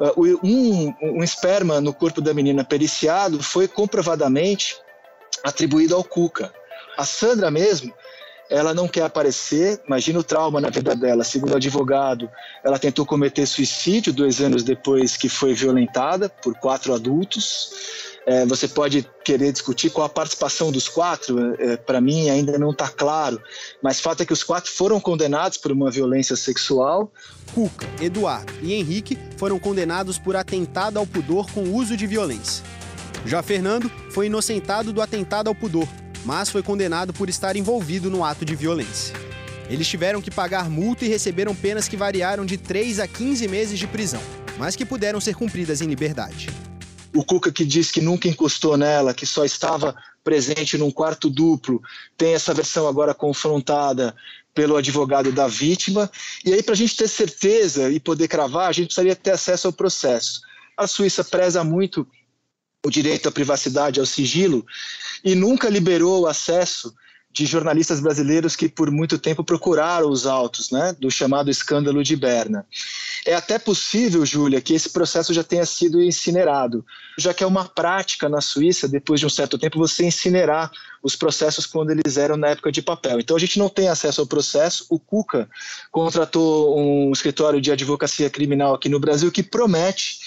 é, 0.00 0.12
um, 0.42 0.94
um 1.02 1.24
esperma 1.24 1.80
no 1.80 1.94
corpo 1.94 2.20
da 2.20 2.34
menina 2.34 2.62
periciado 2.62 3.42
foi 3.42 3.66
comprovadamente 3.66 4.76
atribuído 5.42 5.94
ao 5.94 6.04
Cuca. 6.04 6.52
A 6.98 7.04
Sandra 7.04 7.48
mesmo, 7.48 7.94
ela 8.50 8.74
não 8.74 8.88
quer 8.88 9.02
aparecer, 9.02 9.80
imagina 9.86 10.18
o 10.18 10.24
trauma 10.24 10.60
na 10.60 10.68
vida 10.68 10.96
dela. 10.96 11.22
Segundo 11.22 11.52
o 11.52 11.56
advogado, 11.56 12.28
ela 12.64 12.76
tentou 12.76 13.06
cometer 13.06 13.46
suicídio 13.46 14.12
dois 14.12 14.40
anos 14.40 14.64
depois 14.64 15.16
que 15.16 15.28
foi 15.28 15.54
violentada 15.54 16.28
por 16.28 16.56
quatro 16.56 16.92
adultos. 16.92 17.70
É, 18.26 18.44
você 18.46 18.66
pode 18.66 19.08
querer 19.24 19.52
discutir 19.52 19.90
qual 19.90 20.06
a 20.06 20.08
participação 20.08 20.72
dos 20.72 20.88
quatro, 20.88 21.54
é, 21.62 21.76
para 21.76 22.00
mim 22.00 22.28
ainda 22.28 22.58
não 22.58 22.72
está 22.72 22.88
claro, 22.88 23.40
mas 23.80 24.00
fato 24.00 24.22
é 24.22 24.26
que 24.26 24.32
os 24.32 24.42
quatro 24.42 24.70
foram 24.70 25.00
condenados 25.00 25.56
por 25.56 25.70
uma 25.70 25.90
violência 25.90 26.34
sexual. 26.34 27.12
Cuca, 27.54 27.86
Eduardo 28.02 28.52
e 28.60 28.74
Henrique 28.74 29.16
foram 29.36 29.58
condenados 29.60 30.18
por 30.18 30.34
atentado 30.34 30.98
ao 30.98 31.06
pudor 31.06 31.48
com 31.52 31.62
uso 31.72 31.96
de 31.96 32.08
violência. 32.08 32.64
Já 33.24 33.40
Fernando 33.40 33.88
foi 34.10 34.26
inocentado 34.26 34.92
do 34.92 35.00
atentado 35.00 35.48
ao 35.48 35.54
pudor, 35.54 35.88
mas 36.24 36.50
foi 36.50 36.62
condenado 36.62 37.12
por 37.12 37.28
estar 37.28 37.56
envolvido 37.56 38.10
no 38.10 38.24
ato 38.24 38.44
de 38.44 38.54
violência. 38.54 39.14
Eles 39.68 39.86
tiveram 39.86 40.22
que 40.22 40.30
pagar 40.30 40.70
multa 40.70 41.04
e 41.04 41.08
receberam 41.08 41.54
penas 41.54 41.88
que 41.88 41.96
variaram 41.96 42.46
de 42.46 42.56
3 42.56 43.00
a 43.00 43.06
15 43.06 43.46
meses 43.48 43.78
de 43.78 43.86
prisão, 43.86 44.22
mas 44.58 44.74
que 44.74 44.84
puderam 44.84 45.20
ser 45.20 45.34
cumpridas 45.34 45.80
em 45.80 45.86
liberdade. 45.86 46.48
O 47.14 47.24
Cuca 47.24 47.52
que 47.52 47.64
diz 47.64 47.90
que 47.90 48.00
nunca 48.00 48.28
encostou 48.28 48.76
nela, 48.76 49.14
que 49.14 49.26
só 49.26 49.44
estava 49.44 49.94
presente 50.24 50.76
num 50.76 50.90
quarto 50.90 51.30
duplo, 51.30 51.82
tem 52.16 52.34
essa 52.34 52.52
versão 52.52 52.86
agora 52.86 53.14
confrontada 53.14 54.14
pelo 54.54 54.76
advogado 54.76 55.32
da 55.32 55.46
vítima. 55.46 56.10
E 56.44 56.52
aí, 56.52 56.62
para 56.62 56.74
a 56.74 56.76
gente 56.76 56.96
ter 56.96 57.08
certeza 57.08 57.90
e 57.90 58.00
poder 58.00 58.28
cravar, 58.28 58.68
a 58.68 58.72
gente 58.72 58.86
precisaria 58.86 59.16
ter 59.16 59.30
acesso 59.30 59.68
ao 59.68 59.72
processo. 59.72 60.40
A 60.76 60.86
Suíça 60.86 61.24
preza 61.24 61.62
muito 61.64 62.06
o 62.84 62.90
direito 62.90 63.28
à 63.28 63.32
privacidade, 63.32 64.00
ao 64.00 64.06
sigilo, 64.06 64.66
e 65.24 65.34
nunca 65.34 65.68
liberou 65.68 66.22
o 66.22 66.26
acesso 66.26 66.94
de 67.30 67.46
jornalistas 67.46 68.00
brasileiros 68.00 68.56
que 68.56 68.68
por 68.68 68.90
muito 68.90 69.18
tempo 69.18 69.44
procuraram 69.44 70.10
os 70.10 70.26
autos 70.26 70.70
né, 70.70 70.96
do 70.98 71.10
chamado 71.10 71.50
escândalo 71.50 72.02
de 72.02 72.16
Berna. 72.16 72.66
É 73.24 73.34
até 73.34 73.58
possível, 73.58 74.24
Júlia, 74.24 74.60
que 74.60 74.74
esse 74.74 74.90
processo 74.90 75.32
já 75.32 75.44
tenha 75.44 75.66
sido 75.66 76.02
incinerado, 76.02 76.84
já 77.16 77.34
que 77.34 77.44
é 77.44 77.46
uma 77.46 77.64
prática 77.64 78.28
na 78.28 78.40
Suíça, 78.40 78.88
depois 78.88 79.20
de 79.20 79.26
um 79.26 79.30
certo 79.30 79.58
tempo, 79.58 79.78
você 79.78 80.06
incinerar 80.06 80.70
os 81.02 81.14
processos 81.14 81.66
quando 81.66 81.90
eles 81.90 82.16
eram 82.16 82.36
na 82.36 82.48
época 82.48 82.72
de 82.72 82.82
papel. 82.82 83.20
Então 83.20 83.36
a 83.36 83.40
gente 83.40 83.58
não 83.58 83.68
tem 83.68 83.88
acesso 83.88 84.20
ao 84.20 84.26
processo. 84.26 84.86
O 84.88 84.98
Cuca 84.98 85.48
contratou 85.92 86.76
um 86.78 87.12
escritório 87.12 87.60
de 87.60 87.70
advocacia 87.70 88.30
criminal 88.30 88.74
aqui 88.74 88.88
no 88.88 88.98
Brasil 88.98 89.30
que 89.30 89.42
promete 89.42 90.18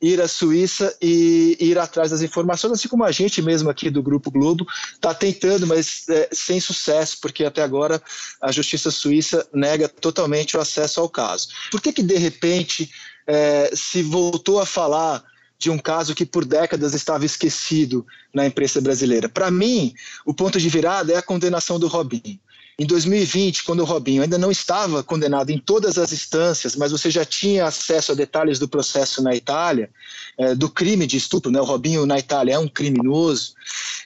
ir 0.00 0.20
à 0.20 0.26
Suíça 0.26 0.96
e 1.00 1.56
ir 1.60 1.78
atrás 1.78 2.10
das 2.10 2.22
informações, 2.22 2.72
assim 2.72 2.88
como 2.88 3.04
a 3.04 3.12
gente 3.12 3.42
mesmo 3.42 3.68
aqui 3.68 3.90
do 3.90 4.02
Grupo 4.02 4.30
Globo 4.30 4.66
está 4.94 5.12
tentando, 5.12 5.66
mas 5.66 6.08
é, 6.08 6.28
sem 6.32 6.58
sucesso, 6.58 7.18
porque 7.20 7.44
até 7.44 7.62
agora 7.62 8.02
a 8.40 8.50
Justiça 8.50 8.90
Suíça 8.90 9.46
nega 9.52 9.88
totalmente 9.88 10.56
o 10.56 10.60
acesso 10.60 11.00
ao 11.00 11.08
caso. 11.08 11.48
Por 11.70 11.80
que, 11.80 11.92
que 11.92 12.02
de 12.02 12.16
repente, 12.16 12.90
é, 13.26 13.70
se 13.74 14.02
voltou 14.02 14.58
a 14.58 14.66
falar 14.66 15.22
de 15.58 15.70
um 15.70 15.78
caso 15.78 16.14
que 16.14 16.24
por 16.24 16.46
décadas 16.46 16.94
estava 16.94 17.26
esquecido 17.26 18.06
na 18.32 18.46
imprensa 18.46 18.80
brasileira? 18.80 19.28
Para 19.28 19.50
mim, 19.50 19.92
o 20.24 20.32
ponto 20.32 20.58
de 20.58 20.68
virada 20.70 21.12
é 21.12 21.16
a 21.16 21.22
condenação 21.22 21.78
do 21.78 21.86
Robinho. 21.86 22.40
Em 22.80 22.86
2020, 22.86 23.64
quando 23.64 23.80
o 23.80 23.84
Robinho 23.84 24.22
ainda 24.22 24.38
não 24.38 24.50
estava 24.50 25.02
condenado 25.02 25.50
em 25.50 25.58
todas 25.58 25.98
as 25.98 26.14
instâncias, 26.14 26.74
mas 26.74 26.90
você 26.90 27.10
já 27.10 27.26
tinha 27.26 27.66
acesso 27.66 28.10
a 28.10 28.14
detalhes 28.14 28.58
do 28.58 28.66
processo 28.66 29.22
na 29.22 29.36
Itália, 29.36 29.90
é, 30.38 30.54
do 30.54 30.66
crime 30.66 31.06
de 31.06 31.18
estupro, 31.18 31.50
né? 31.52 31.60
o 31.60 31.64
Robinho 31.64 32.06
na 32.06 32.18
Itália 32.18 32.54
é 32.54 32.58
um 32.58 32.66
criminoso, 32.66 33.52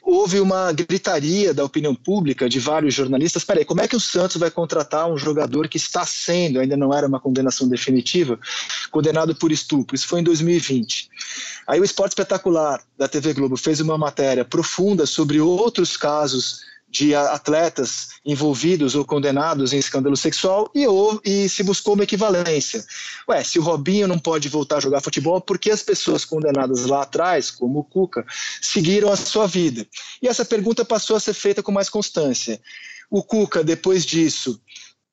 houve 0.03 0.41
uma 0.41 0.73
gritaria 0.73 1.55
da 1.55 1.63
opinião 1.63 1.95
pública 1.95 2.49
de 2.49 2.59
vários 2.59 2.93
jornalistas, 2.93 3.45
peraí, 3.45 3.65
como 3.65 3.81
é 3.81 3.87
que 3.87 3.95
o 3.95 4.01
Santos 4.01 4.39
vai 4.39 4.51
contratar 4.51 5.09
um 5.09 5.17
jogador 5.17 5.69
que 5.69 5.77
está 5.77 6.05
sendo, 6.05 6.59
ainda 6.59 6.77
não 6.77 6.93
era 6.93 7.07
uma 7.07 7.21
condenação 7.21 7.69
definitiva, 7.69 8.41
condenado 8.91 9.37
por 9.37 9.53
estupro? 9.53 9.95
Isso 9.95 10.09
foi 10.09 10.19
em 10.19 10.25
2020. 10.25 11.11
Aí 11.69 11.79
o 11.79 11.85
Esporte 11.85 12.11
Espetacular 12.11 12.83
da 12.99 13.07
TV 13.07 13.35
Globo 13.35 13.57
fez 13.57 13.79
uma 13.79 13.97
matéria 13.97 14.45
profunda 14.45 15.07
sobre 15.07 15.41
outros 15.41 15.97
casos 15.97 16.74
de 16.95 17.13
atletas 17.13 18.11
envolvidos 18.25 18.95
ou 18.95 19.05
condenados 19.05 19.73
em 19.73 19.79
escândalo 19.79 20.17
sexual 20.17 20.71
e, 20.73 20.87
ou, 20.87 21.21
e 21.25 21.49
se 21.49 21.65
buscou 21.65 21.95
uma 21.95 22.05
equivalência. 22.05 22.85
Ué, 23.29 23.43
se 23.43 23.59
o 23.59 23.63
Robinho 23.63 24.07
não 24.07 24.17
pode 24.17 24.49
voltar 24.49 24.77
a 24.77 24.81
jogar 24.81 25.01
futebol, 25.01 25.41
por 25.41 25.59
que 25.59 25.73
as 25.73 25.83
pessoas 25.83 26.25
condenadas 26.25 26.87
lá 26.87 27.03
atrás, 27.03 27.51
como 27.51 27.81
o 27.81 27.85
Cuca, 27.85 28.25
seguiram 28.63 29.11
a 29.11 29.17
sua 29.17 29.49
vida? 29.49 29.85
E 30.23 30.29
essa 30.29 30.45
pergunta 30.45 30.85
passou 30.85 31.17
a 31.17 31.21
ser 31.21 31.35
feita 31.35 31.65
com 31.65 31.73
mais 31.73 31.89
constância. 31.89 32.61
O 33.11 33.25
Cuca, 33.25 33.65
depois 33.65 34.07
disso, 34.07 34.61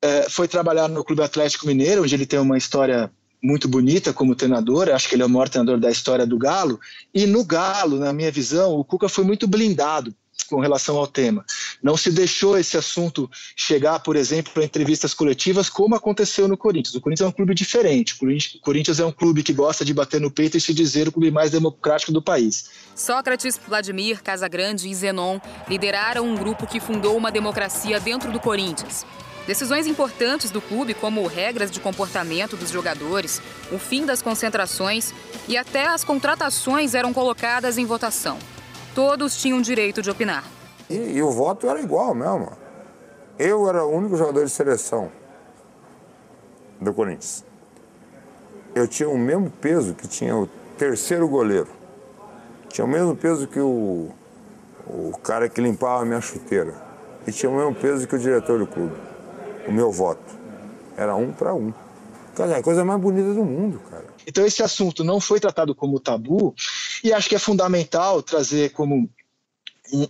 é, 0.00 0.30
foi 0.30 0.46
trabalhar 0.46 0.88
no 0.88 1.02
Clube 1.02 1.24
Atlético 1.24 1.66
Mineiro, 1.66 2.04
onde 2.04 2.14
ele 2.14 2.26
tem 2.26 2.38
uma 2.38 2.56
história 2.56 3.10
muito 3.42 3.66
bonita 3.66 4.12
como 4.12 4.36
treinador, 4.36 4.88
acho 4.88 5.08
que 5.08 5.16
ele 5.16 5.24
é 5.24 5.26
o 5.26 5.28
maior 5.28 5.48
treinador 5.48 5.80
da 5.80 5.90
história 5.90 6.24
do 6.24 6.38
Galo, 6.38 6.78
e 7.12 7.26
no 7.26 7.44
Galo, 7.44 7.98
na 7.98 8.12
minha 8.12 8.30
visão, 8.30 8.70
o 8.74 8.84
Cuca 8.84 9.08
foi 9.08 9.24
muito 9.24 9.48
blindado 9.48 10.14
com 10.42 10.60
relação 10.60 10.96
ao 10.96 11.06
tema. 11.06 11.44
Não 11.82 11.96
se 11.96 12.10
deixou 12.10 12.58
esse 12.58 12.76
assunto 12.76 13.30
chegar, 13.56 14.00
por 14.00 14.16
exemplo, 14.16 14.52
para 14.52 14.64
entrevistas 14.64 15.14
coletivas, 15.14 15.68
como 15.68 15.94
aconteceu 15.94 16.48
no 16.48 16.56
Corinthians. 16.56 16.94
O 16.94 17.00
Corinthians 17.00 17.26
é 17.26 17.28
um 17.28 17.32
clube 17.32 17.54
diferente. 17.54 18.14
O 18.14 18.60
Corinthians 18.60 19.00
é 19.00 19.04
um 19.04 19.12
clube 19.12 19.42
que 19.42 19.52
gosta 19.52 19.84
de 19.84 19.92
bater 19.92 20.20
no 20.20 20.30
peito 20.30 20.56
e 20.56 20.60
se 20.60 20.72
dizer 20.72 21.08
o 21.08 21.12
clube 21.12 21.30
mais 21.30 21.50
democrático 21.50 22.12
do 22.12 22.22
país. 22.22 22.70
Sócrates, 22.94 23.58
Vladimir, 23.66 24.22
Casagrande 24.22 24.88
e 24.88 24.94
Zenon 24.94 25.38
lideraram 25.68 26.26
um 26.26 26.34
grupo 26.34 26.66
que 26.66 26.80
fundou 26.80 27.16
uma 27.16 27.30
democracia 27.30 27.98
dentro 28.00 28.30
do 28.30 28.40
Corinthians. 28.40 29.04
Decisões 29.46 29.88
importantes 29.88 30.52
do 30.52 30.60
clube, 30.60 30.94
como 30.94 31.26
regras 31.26 31.70
de 31.70 31.80
comportamento 31.80 32.56
dos 32.56 32.70
jogadores, 32.70 33.42
o 33.72 33.78
fim 33.78 34.06
das 34.06 34.22
concentrações 34.22 35.12
e 35.48 35.56
até 35.56 35.88
as 35.88 36.04
contratações 36.04 36.94
eram 36.94 37.12
colocadas 37.12 37.76
em 37.76 37.84
votação. 37.84 38.38
Todos 38.94 39.36
tinham 39.36 39.60
direito 39.62 40.02
de 40.02 40.10
opinar. 40.10 40.44
E, 40.88 40.94
e, 40.94 41.22
o 41.22 41.30
voto 41.30 41.66
era 41.66 41.80
igual 41.80 42.14
mesmo. 42.14 42.52
Eu 43.38 43.68
era 43.68 43.84
o 43.84 43.90
único 43.90 44.16
jogador 44.16 44.44
de 44.44 44.50
seleção 44.50 45.10
do 46.80 46.92
Corinthians. 46.92 47.44
Eu 48.74 48.86
tinha 48.86 49.08
o 49.08 49.18
mesmo 49.18 49.50
peso 49.50 49.94
que 49.94 50.06
tinha 50.06 50.36
o 50.36 50.46
terceiro 50.76 51.26
goleiro. 51.28 51.68
Tinha 52.68 52.84
o 52.84 52.88
mesmo 52.88 53.16
peso 53.16 53.46
que 53.46 53.60
o, 53.60 54.10
o 54.86 55.12
cara 55.22 55.48
que 55.48 55.60
limpava 55.60 56.02
a 56.02 56.04
minha 56.04 56.20
chuteira. 56.20 56.74
E 57.26 57.32
tinha 57.32 57.50
o 57.50 57.56
mesmo 57.56 57.74
peso 57.74 58.06
que 58.06 58.14
o 58.14 58.18
diretor 58.18 58.58
do 58.58 58.66
clube. 58.66 58.96
O 59.66 59.72
meu 59.72 59.90
voto. 59.90 60.20
Era 60.96 61.14
um 61.14 61.32
para 61.32 61.54
um. 61.54 61.72
Cara, 62.34 62.52
é 62.52 62.58
a 62.58 62.62
coisa 62.62 62.84
mais 62.84 63.00
bonita 63.00 63.32
do 63.34 63.44
mundo, 63.44 63.80
cara. 63.90 64.04
Então 64.26 64.44
esse 64.44 64.62
assunto 64.62 65.04
não 65.04 65.20
foi 65.20 65.38
tratado 65.38 65.74
como 65.74 66.00
tabu 66.00 66.54
e 67.02 67.12
acho 67.12 67.28
que 67.28 67.34
é 67.34 67.38
fundamental 67.38 68.22
trazer 68.22 68.70
como 68.70 69.10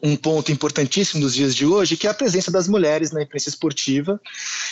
um, 0.03 0.17
ponto 0.17 0.53
importantíssimo 0.53 1.23
nos 1.23 1.35
dias 1.35 1.55
de 1.55 1.67
hoje, 1.67 1.97
que 1.97 2.07
é 2.07 2.11
a 2.11 2.15
presença 2.15 2.51
das 2.51 2.69
mulheres 2.69 3.11
na 3.11 3.23
imprensa 3.23 3.49
esportiva, 3.49 4.21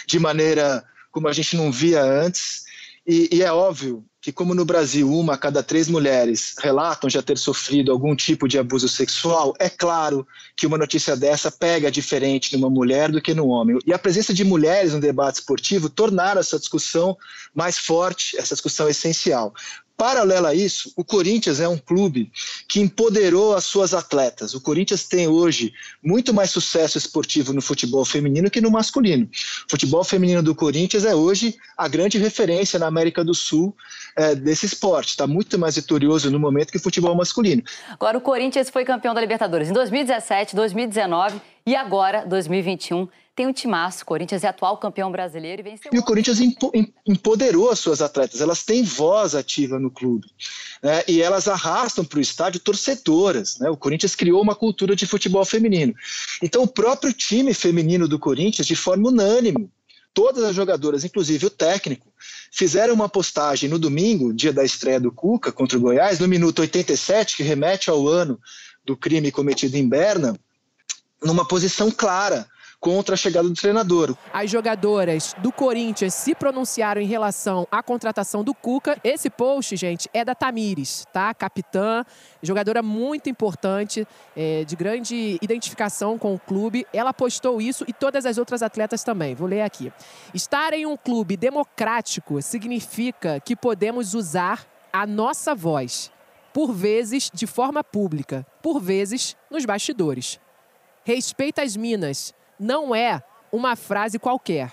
de 0.07 0.19
maneira 0.19 0.85
como 1.11 1.29
a 1.29 1.33
gente 1.33 1.57
não 1.57 1.73
via 1.73 2.03
antes. 2.03 2.65
E, 3.07 3.29
e, 3.33 3.43
é 3.43 3.51
óbvio 3.51 4.05
que, 4.21 4.31
como 4.31 4.55
no 4.55 4.65
Brasil 4.65 5.11
uma 5.11 5.35
a 5.35 5.39
cada 5.39 5.63
três 5.63 5.89
mulheres 5.89 6.55
relatam 6.59 7.09
já 7.09 7.23
ter 7.23 7.39
sofrido 7.39 7.91
algum 7.91 8.15
tipo 8.15 8.47
de 8.47 8.59
abuso 8.59 8.87
sexual, 8.89 9.55
é 9.59 9.71
claro 9.71 10.27
que 10.55 10.67
uma 10.67 10.77
notícia 10.77 11.17
dessa 11.17 11.51
pega 11.51 11.91
diferente 11.91 12.55
numa 12.55 12.69
mulher 12.69 13.11
do 13.11 13.21
que 13.21 13.35
no 13.35 13.49
homem. 13.49 13.79
E 13.87 13.93
a 13.93 13.99
presença 13.99 14.35
de 14.35 14.45
mulheres 14.45 14.93
no 14.93 15.01
debate 15.01 15.37
esportivo 15.37 15.89
tornaram 15.89 16.41
essa 16.41 16.59
discussão 16.59 17.17
mais 17.55 17.79
forte, 17.79 18.37
essa 18.37 18.55
discussão 18.55 18.89
essencial. 18.89 19.55
Paralelo 20.01 20.47
a 20.47 20.55
isso, 20.55 20.91
o 20.97 21.05
Corinthians 21.05 21.61
é 21.61 21.69
um 21.69 21.77
clube 21.77 22.33
que 22.67 22.81
empoderou 22.81 23.55
as 23.55 23.65
suas 23.65 23.93
atletas. 23.93 24.55
O 24.55 24.61
Corinthians 24.63 25.05
tem 25.05 25.29
hoje 25.29 25.75
muito 26.03 26.33
mais 26.33 26.49
sucesso 26.49 26.97
esportivo 26.97 27.53
no 27.53 27.61
futebol 27.61 28.03
feminino 28.03 28.51
que 28.51 28.63
no 28.63 28.71
masculino. 28.71 29.27
O 29.27 29.71
futebol 29.71 30.03
feminino 30.03 30.43
do 30.43 30.55
Corinthians 30.55 31.05
é 31.05 31.15
hoje 31.15 31.55
a 31.77 31.87
grande 31.87 32.17
referência 32.17 32.79
na 32.79 32.87
América 32.87 33.23
do 33.23 33.35
Sul 33.35 33.77
é, 34.17 34.35
desse 34.35 34.65
esporte. 34.65 35.11
Está 35.11 35.27
muito 35.27 35.59
mais 35.59 35.75
vitorioso 35.75 36.31
no 36.31 36.41
momento 36.41 36.71
que 36.71 36.79
o 36.79 36.83
futebol 36.83 37.15
masculino. 37.15 37.63
Agora, 37.91 38.17
o 38.17 38.23
Corinthians 38.23 38.71
foi 38.71 38.87
campeão 38.87 39.13
da 39.13 39.21
Libertadores 39.21 39.69
em 39.69 39.75
2017, 39.75 40.57
2019 40.57 41.43
e 41.67 41.77
agora 41.77 42.25
2021 42.25 43.07
tem 43.41 43.47
um 43.47 43.55
timaço. 43.55 44.03
O 44.03 44.07
Corinthians 44.07 44.45
é 44.45 44.49
atual 44.49 44.77
campeão 44.77 45.11
brasileiro 45.11 45.63
e 45.63 45.65
venceu. 45.65 45.91
E 45.95 45.99
o 45.99 46.03
Corinthians 46.03 46.39
empoderou 47.07 47.71
as 47.71 47.79
suas 47.79 48.03
atletas, 48.03 48.43
elas 48.43 48.63
têm 48.63 48.85
voz 48.85 49.35
ativa 49.35 49.79
no 49.79 49.91
clube. 49.91 50.29
Né? 50.83 51.03
E 51.09 51.23
elas 51.23 51.49
arrastam 51.49 52.05
para 52.05 52.19
o 52.19 52.21
estádio 52.21 52.61
torcedoras. 52.61 53.59
Né? 53.59 53.71
O 53.71 53.79
Corinthians 53.79 54.15
criou 54.15 54.43
uma 54.43 54.55
cultura 54.55 54.95
de 54.95 55.07
futebol 55.07 55.43
feminino. 55.43 55.95
Então, 56.43 56.65
o 56.65 56.69
próprio 56.69 57.15
time 57.15 57.55
feminino 57.55 58.07
do 58.07 58.19
Corinthians, 58.19 58.67
de 58.67 58.77
forma 58.77 59.09
unânime, 59.09 59.71
todas 60.13 60.45
as 60.45 60.55
jogadoras, 60.55 61.03
inclusive 61.03 61.47
o 61.47 61.51
técnico, 61.51 62.13
fizeram 62.53 62.93
uma 62.93 63.09
postagem 63.09 63.71
no 63.71 63.79
domingo, 63.79 64.35
dia 64.35 64.53
da 64.53 64.65
estreia 64.65 65.01
do 65.01 65.11
Cuca 65.11 65.51
contra 65.51 65.79
o 65.79 65.81
Goiás, 65.81 66.19
no 66.19 66.29
minuto 66.29 66.59
87, 66.59 67.39
que 67.39 67.43
remete 67.43 67.89
ao 67.89 68.07
ano 68.07 68.39
do 68.85 68.95
crime 68.95 69.33
cometido 69.33 69.79
em 69.79 69.89
Berna, 69.89 70.39
numa 71.23 71.49
posição 71.49 71.91
clara 71.91 72.47
contra 72.81 73.15
a 73.15 73.17
chegada 73.17 73.47
do 73.47 73.55
treinador. 73.55 74.17
As 74.33 74.51
jogadoras 74.51 75.35
do 75.39 75.53
Corinthians 75.53 76.15
se 76.15 76.35
pronunciaram 76.35 77.01
em 77.01 77.07
relação 77.07 77.69
à 77.71 77.83
contratação 77.83 78.43
do 78.43 78.55
Cuca. 78.55 78.99
Esse 79.05 79.29
post, 79.29 79.77
gente, 79.77 80.09
é 80.15 80.25
da 80.25 80.35
Tamires, 80.35 81.05
tá? 81.13 81.33
Capitã, 81.35 82.05
jogadora 82.43 82.83
muito 82.83 83.29
importante, 83.29 84.09
é, 84.35 84.65
de 84.65 84.75
grande 84.75 85.39
identificação 85.43 86.19
com 86.19 86.35
o 86.35 86.39
clube. 86.39 86.87
Ela 86.93 87.13
postou 87.13 87.61
isso 87.61 87.85
e 87.87 87.93
todas 87.93 88.25
as 88.25 88.39
outras 88.39 88.63
atletas 88.63 89.05
também. 89.05 89.35
Vou 89.35 89.47
ler 89.47 89.61
aqui. 89.61 89.93
Estar 90.33 90.73
em 90.73 90.87
um 90.87 90.97
clube 90.97 91.37
democrático 91.37 92.41
significa 92.41 93.41
que 93.41 93.55
podemos 93.55 94.15
usar 94.15 94.67
a 94.93 95.07
nossa 95.07 95.55
voz, 95.55 96.11
por 96.53 96.73
vezes 96.73 97.31
de 97.33 97.47
forma 97.47 97.85
pública, 97.85 98.47
por 98.63 98.81
vezes 98.81 99.37
nos 99.51 99.65
bastidores. 99.65 100.41
Respeita 101.05 101.63
as 101.63 101.77
minas, 101.77 102.35
não 102.61 102.95
é 102.95 103.23
uma 103.51 103.75
frase 103.75 104.19
qualquer. 104.19 104.73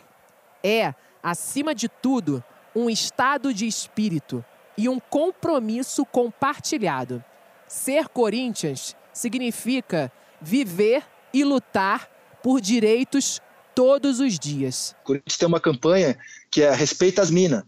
É, 0.61 0.93
acima 1.23 1.73
de 1.73 1.87
tudo, 1.87 2.43
um 2.75 2.89
estado 2.89 3.53
de 3.53 3.65
espírito 3.65 4.43
e 4.77 4.89
um 4.89 4.99
compromisso 4.99 6.05
compartilhado. 6.05 7.23
Ser 7.67 8.09
Corinthians 8.09 8.95
significa 9.13 10.11
viver 10.41 11.03
e 11.33 11.43
lutar 11.43 12.09
por 12.43 12.61
direitos 12.61 13.41
todos 13.73 14.19
os 14.19 14.37
dias. 14.37 14.95
O 15.01 15.05
Corinthians 15.05 15.37
tem 15.37 15.47
uma 15.47 15.59
campanha 15.59 16.17
que 16.51 16.61
é 16.61 16.73
Respeita 16.73 17.21
as 17.21 17.31
Minas 17.31 17.63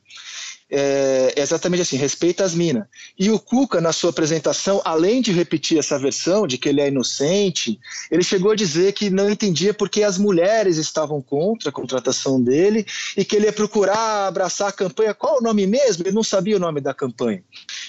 é, 0.70 1.34
exatamente 1.36 1.82
assim, 1.82 1.98
respeita 1.98 2.44
as 2.44 2.54
minas. 2.54 2.86
E 3.18 3.32
o 3.32 3.40
Cuca, 3.40 3.82
na 3.82 3.92
sua 3.92 4.12
apresentação, 4.12 4.82
além 4.86 5.22
de 5.22 5.32
repetir 5.32 5.80
essa 5.80 5.98
versão 5.98 6.46
de 6.46 6.58
que 6.58 6.70
ele 6.70 6.82
é 6.82 6.88
inocente, 6.88 7.80
ele 8.12 8.24
chegou 8.24 8.52
a 8.52 8.56
dizer 8.56 8.94
que 8.94 9.10
não 9.10 9.30
entendia 9.30 9.74
porque 9.74 10.04
as 10.04 10.18
mulheres 10.18 10.78
estavam 10.78 11.22
contra 11.22 11.70
a 11.70 11.74
contratação 11.74 12.42
dele 12.42 12.86
e 13.18 13.26
que 13.26 13.36
ele 13.36 13.46
ia 13.46 13.54
procurar 13.54 14.28
abraçar 14.28 14.70
a 14.70 14.74
campanha. 14.74 15.14
Qual 15.14 15.40
o 15.40 15.42
nome 15.42 15.66
mesmo? 15.66 16.04
Ele 16.04 16.16
não 16.16 16.24
sabia 16.24 16.58
o 16.58 16.60
nome 16.60 16.80
da 16.82 16.94
campanha. 16.94 17.44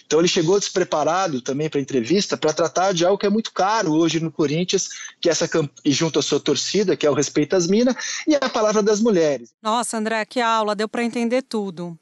Então 0.06 0.18
ele 0.18 0.28
chegou 0.28 0.58
despreparado 0.58 1.40
também 1.40 1.68
para 1.68 1.78
a 1.78 1.82
entrevista 1.82 2.36
para 2.36 2.52
tratar 2.52 2.92
de 2.92 3.04
algo 3.04 3.18
que 3.18 3.26
é 3.26 3.30
muito 3.30 3.52
caro 3.52 3.92
hoje 3.92 4.20
no 4.20 4.30
Corinthians, 4.30 4.88
que 5.20 5.28
é 5.28 5.32
essa 5.32 5.48
e 5.84 5.92
junto 5.92 6.18
à 6.18 6.22
sua 6.22 6.40
torcida, 6.40 6.96
que 6.96 7.06
é 7.06 7.10
o 7.10 7.14
respeito 7.14 7.54
às 7.54 7.66
minas, 7.66 7.94
e 8.26 8.34
a 8.34 8.48
palavra 8.48 8.82
das 8.82 9.00
mulheres. 9.00 9.50
Nossa, 9.62 9.96
André, 9.96 10.24
que 10.24 10.40
aula, 10.40 10.74
deu 10.74 10.88
para 10.88 11.04
entender 11.04 11.42
tudo. 11.42 11.98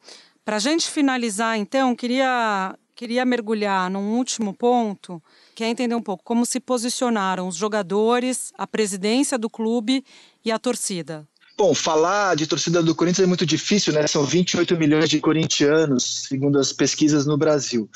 Para 0.48 0.56
a 0.56 0.60
gente 0.60 0.88
finalizar, 0.88 1.58
então, 1.58 1.94
queria, 1.94 2.74
queria 2.96 3.22
mergulhar 3.26 3.90
num 3.90 4.16
último 4.16 4.54
ponto, 4.54 5.22
que 5.54 5.62
é 5.62 5.68
entender 5.68 5.94
um 5.94 6.00
pouco 6.00 6.24
como 6.24 6.46
se 6.46 6.58
posicionaram 6.58 7.46
os 7.48 7.54
jogadores, 7.54 8.50
a 8.56 8.66
presidência 8.66 9.36
do 9.36 9.50
clube 9.50 10.02
e 10.42 10.50
a 10.50 10.58
torcida. 10.58 11.28
Bom, 11.54 11.74
falar 11.74 12.34
de 12.34 12.46
torcida 12.46 12.82
do 12.82 12.94
Corinthians 12.94 13.24
é 13.24 13.28
muito 13.28 13.44
difícil, 13.44 13.92
né? 13.92 14.06
São 14.06 14.24
28 14.24 14.74
milhões 14.78 15.10
de 15.10 15.20
corintianos, 15.20 16.24
segundo 16.30 16.58
as 16.58 16.72
pesquisas 16.72 17.26
no 17.26 17.36
Brasil. 17.36 17.86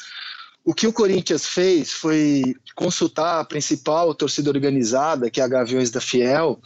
O 0.62 0.74
que 0.74 0.86
o 0.86 0.92
Corinthians 0.92 1.46
fez 1.46 1.90
foi 1.90 2.54
consultar 2.74 3.40
a 3.40 3.44
principal 3.46 4.14
torcida 4.14 4.50
organizada, 4.50 5.30
que 5.30 5.40
é 5.40 5.44
a 5.44 5.48
Gaviões 5.48 5.90
da 5.90 6.02
Fiel, 6.02 6.60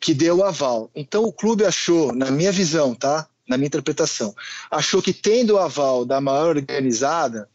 que 0.00 0.14
deu 0.14 0.38
o 0.38 0.42
aval. 0.42 0.90
Então 0.94 1.24
o 1.24 1.32
clube 1.34 1.66
achou, 1.66 2.14
na 2.14 2.30
minha 2.30 2.50
visão, 2.50 2.94
tá? 2.94 3.28
Na 3.48 3.56
minha 3.56 3.66
interpretação, 3.66 4.34
achou 4.70 5.00
que 5.00 5.12
tendo 5.12 5.54
o 5.54 5.58
aval 5.58 6.04
da 6.04 6.20
maior 6.20 6.56
organizada, 6.56 7.48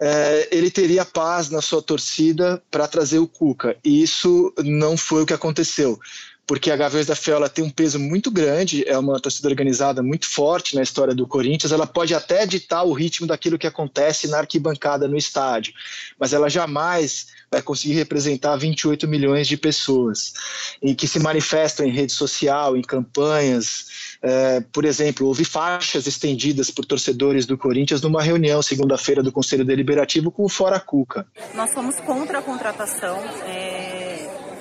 é, 0.00 0.48
ele 0.50 0.70
teria 0.70 1.04
paz 1.04 1.50
na 1.50 1.60
sua 1.60 1.82
torcida 1.82 2.62
para 2.70 2.86
trazer 2.86 3.18
o 3.18 3.26
Cuca. 3.26 3.76
E 3.84 4.02
isso 4.02 4.54
não 4.64 4.96
foi 4.96 5.22
o 5.22 5.26
que 5.26 5.34
aconteceu 5.34 5.98
porque 6.46 6.70
a 6.70 6.76
Gaviões 6.76 7.06
da 7.06 7.14
Fiel 7.14 7.48
tem 7.48 7.64
um 7.64 7.70
peso 7.70 7.98
muito 7.98 8.30
grande, 8.30 8.86
é 8.88 8.98
uma 8.98 9.20
torcida 9.20 9.48
organizada 9.48 10.02
muito 10.02 10.28
forte 10.28 10.74
na 10.74 10.82
história 10.82 11.14
do 11.14 11.26
Corinthians, 11.26 11.72
ela 11.72 11.86
pode 11.86 12.14
até 12.14 12.46
ditar 12.46 12.82
o 12.82 12.92
ritmo 12.92 13.26
daquilo 13.26 13.58
que 13.58 13.66
acontece 13.66 14.28
na 14.28 14.38
arquibancada 14.38 15.06
no 15.06 15.16
estádio, 15.16 15.72
mas 16.18 16.32
ela 16.32 16.48
jamais 16.48 17.28
vai 17.50 17.60
conseguir 17.60 17.94
representar 17.94 18.56
28 18.56 19.08
milhões 19.08 19.48
de 19.48 19.56
pessoas 19.56 20.32
e 20.80 20.94
que 20.94 21.08
se 21.08 21.18
manifestam 21.18 21.84
em 21.84 21.90
rede 21.90 22.12
social, 22.12 22.76
em 22.76 22.82
campanhas. 22.82 24.16
É, 24.22 24.60
por 24.72 24.84
exemplo, 24.84 25.26
houve 25.26 25.44
faixas 25.44 26.06
estendidas 26.06 26.70
por 26.70 26.84
torcedores 26.84 27.46
do 27.46 27.58
Corinthians 27.58 28.00
numa 28.00 28.22
reunião 28.22 28.62
segunda-feira 28.62 29.22
do 29.22 29.32
Conselho 29.32 29.64
Deliberativo 29.64 30.30
com 30.30 30.44
o 30.44 30.48
Fora 30.48 30.78
Cuca. 30.78 31.26
Nós 31.54 31.72
somos 31.72 31.96
contra 32.00 32.38
a 32.38 32.42
contratação. 32.42 33.18
É 33.46 34.00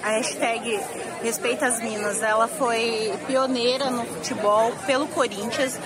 a 0.01 0.11
hashtag 0.11 0.79
Respeita 1.21 1.67
as 1.67 1.81
Minas, 1.81 2.21
ela 2.21 2.47
foi 2.47 3.13
pioneira 3.27 3.89
no 3.89 4.05
futebol 4.05 4.71
pelo 4.85 5.05
Corinthians, 5.07 5.77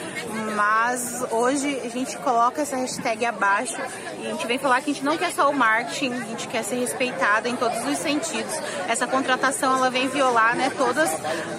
mas 0.55 1.25
hoje 1.31 1.81
a 1.83 1.89
gente 1.89 2.15
coloca 2.17 2.61
essa 2.61 2.75
hashtag 2.77 3.25
abaixo 3.25 3.75
e 4.19 4.27
a 4.27 4.31
gente 4.31 4.45
vem 4.45 4.59
falar 4.59 4.81
que 4.81 4.91
a 4.91 4.93
gente 4.93 5.03
não 5.03 5.17
quer 5.17 5.31
só 5.31 5.49
o 5.49 5.53
marketing, 5.53 6.13
a 6.13 6.25
gente 6.25 6.47
quer 6.47 6.63
ser 6.63 6.75
respeitada 6.75 7.49
em 7.49 7.55
todos 7.55 7.83
os 7.85 7.97
sentidos. 7.97 8.53
Essa 8.87 9.07
contratação 9.07 9.75
ela 9.75 9.89
vem 9.89 10.07
violar 10.07 10.55
né, 10.55 10.71
todas 10.77 11.09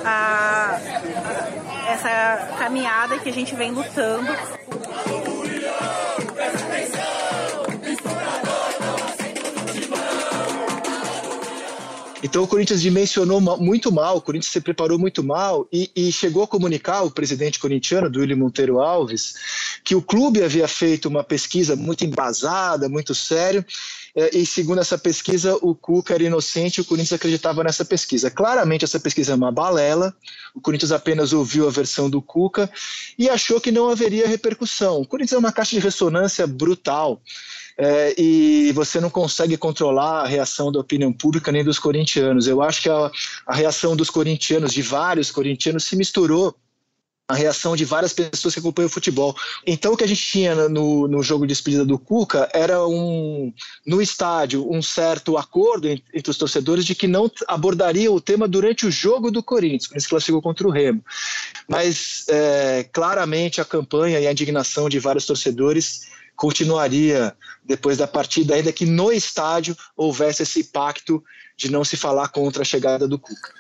a, 0.05 0.79
essa 1.89 2.57
caminhada 2.59 3.19
que 3.19 3.29
a 3.29 3.33
gente 3.33 3.55
vem 3.57 3.73
lutando. 3.73 4.33
Então 12.35 12.43
o 12.43 12.49
Corinthians 12.49 12.83
dimensionou 12.83 13.41
muito 13.41 13.93
mal, 13.93 14.17
o 14.17 14.21
Corinthians 14.21 14.51
se 14.51 14.61
preparou 14.61 14.99
muito 14.99 15.23
mal 15.23 15.69
e, 15.73 15.89
e 15.95 16.11
chegou 16.11 16.43
a 16.43 16.49
comunicar 16.49 17.05
o 17.05 17.11
presidente 17.13 17.61
corintiano, 17.61 18.11
Duílio 18.11 18.37
Monteiro 18.37 18.81
Alves, 18.81 19.37
que 19.85 19.95
o 19.95 20.03
clube 20.03 20.43
havia 20.43 20.67
feito 20.67 21.09
uma 21.09 21.23
pesquisa 21.23 21.77
muito 21.77 22.05
embasada, 22.05 22.89
muito 22.89 23.15
sério, 23.15 23.65
é, 24.17 24.37
e 24.37 24.45
segundo 24.45 24.81
essa 24.81 24.99
pesquisa, 24.99 25.57
o 25.63 25.77
Cuca 25.77 26.15
era 26.15 26.25
inocente 26.25 26.79
e 26.79 26.81
o 26.81 26.85
Corinthians 26.85 27.13
acreditava 27.13 27.63
nessa 27.63 27.85
pesquisa. 27.85 28.29
Claramente, 28.33 28.85
essa 28.85 28.99
pesquisa 28.99 29.31
é 29.31 29.37
uma 29.37 29.53
balela, 29.53 30.13
o 30.53 30.61
Corinthians 30.61 30.91
apenas 30.91 31.33
ouviu 31.33 31.69
a 31.69 31.71
versão 31.71 32.11
do 32.11 32.21
Cuca 32.21 32.69
e 33.17 33.31
achou 33.31 33.61
que 33.61 33.71
não 33.71 33.89
haveria 33.89 34.27
repercussão. 34.27 35.01
O 35.01 35.07
Corinthians 35.07 35.35
é 35.35 35.39
uma 35.39 35.53
caixa 35.53 35.77
de 35.77 35.83
ressonância 35.83 36.49
brutal 36.49 37.23
é, 37.77 38.15
e 38.21 38.73
você 38.73 39.01
não 39.01 39.11
consegue 39.11 39.57
controlar 39.57 40.23
a 40.23 40.27
reação 40.27 40.71
da 40.71 40.81
opinião 40.81 41.13
pública 41.13 41.51
nem 41.51 41.65
dos 41.65 41.79
corintianos. 41.79 42.47
Eu 42.47 42.63
acho 42.63 42.83
que 42.83 42.89
a, 42.89 43.11
a 43.47 43.55
reação 43.55 43.97
dos 43.97 44.11
corintianos, 44.11 44.73
de 44.73 44.83
vários 44.83 45.31
corintianos, 45.31 45.85
se 45.85 45.97
misturou 45.97 46.55
a 47.27 47.35
reação 47.35 47.75
de 47.75 47.87
várias 47.87 48.13
pessoas 48.13 48.53
que 48.53 48.61
acompanham 48.61 48.87
o 48.87 48.93
futebol. 48.93 49.35
Então, 49.67 49.95
o 49.95 49.97
que 49.97 50.05
a 50.05 50.07
gente 50.07 50.23
tinha 50.23 50.69
no, 50.69 51.09
no 51.09 51.23
jogo 51.23 51.47
de 51.47 51.55
despedida 51.55 51.85
do 51.85 51.99
Cuca 51.99 52.51
era 52.53 52.87
um, 52.87 53.53
no 53.87 54.03
estádio, 54.03 54.71
um 54.71 54.83
certo 54.83 55.39
acordo 55.39 55.89
entre 55.89 56.31
os 56.31 56.37
torcedores 56.37 56.85
de 56.85 56.95
que 56.95 57.09
não 57.09 57.31
abordaria 57.49 58.13
o 58.13 58.21
tema 58.21 58.47
durante 58.47 58.87
o 58.87 58.91
jogo 58.91 59.31
do 59.31 59.43
Corinthians, 59.43 59.87
por 59.87 59.97
isso 59.97 60.09
classificou 60.09 60.43
contra 60.43 60.69
o 60.69 60.71
Remo. 60.71 61.03
Mas, 61.67 62.27
é, 62.29 62.87
claramente, 62.93 63.59
a 63.59 63.65
campanha 63.65 64.21
e 64.21 64.27
a 64.27 64.33
indignação 64.33 64.91
de 64.91 64.99
vários 65.01 65.25
torcedores 65.25 66.03
continuaria 66.37 67.37
depois 67.65 67.99
da 67.99 68.07
partida, 68.07 68.55
ainda 68.55 68.73
que 68.73 68.85
no 68.85 69.13
estádio 69.13 69.77
houvesse 69.97 70.43
esse 70.43 70.65
pacto 70.65 71.23
de 71.57 71.71
não 71.71 71.85
se 71.85 71.97
falar 71.97 72.29
contra 72.29 72.63
a 72.63 72.65
chegada 72.65 73.07
do 73.07 73.19
Cuca. 73.19 73.53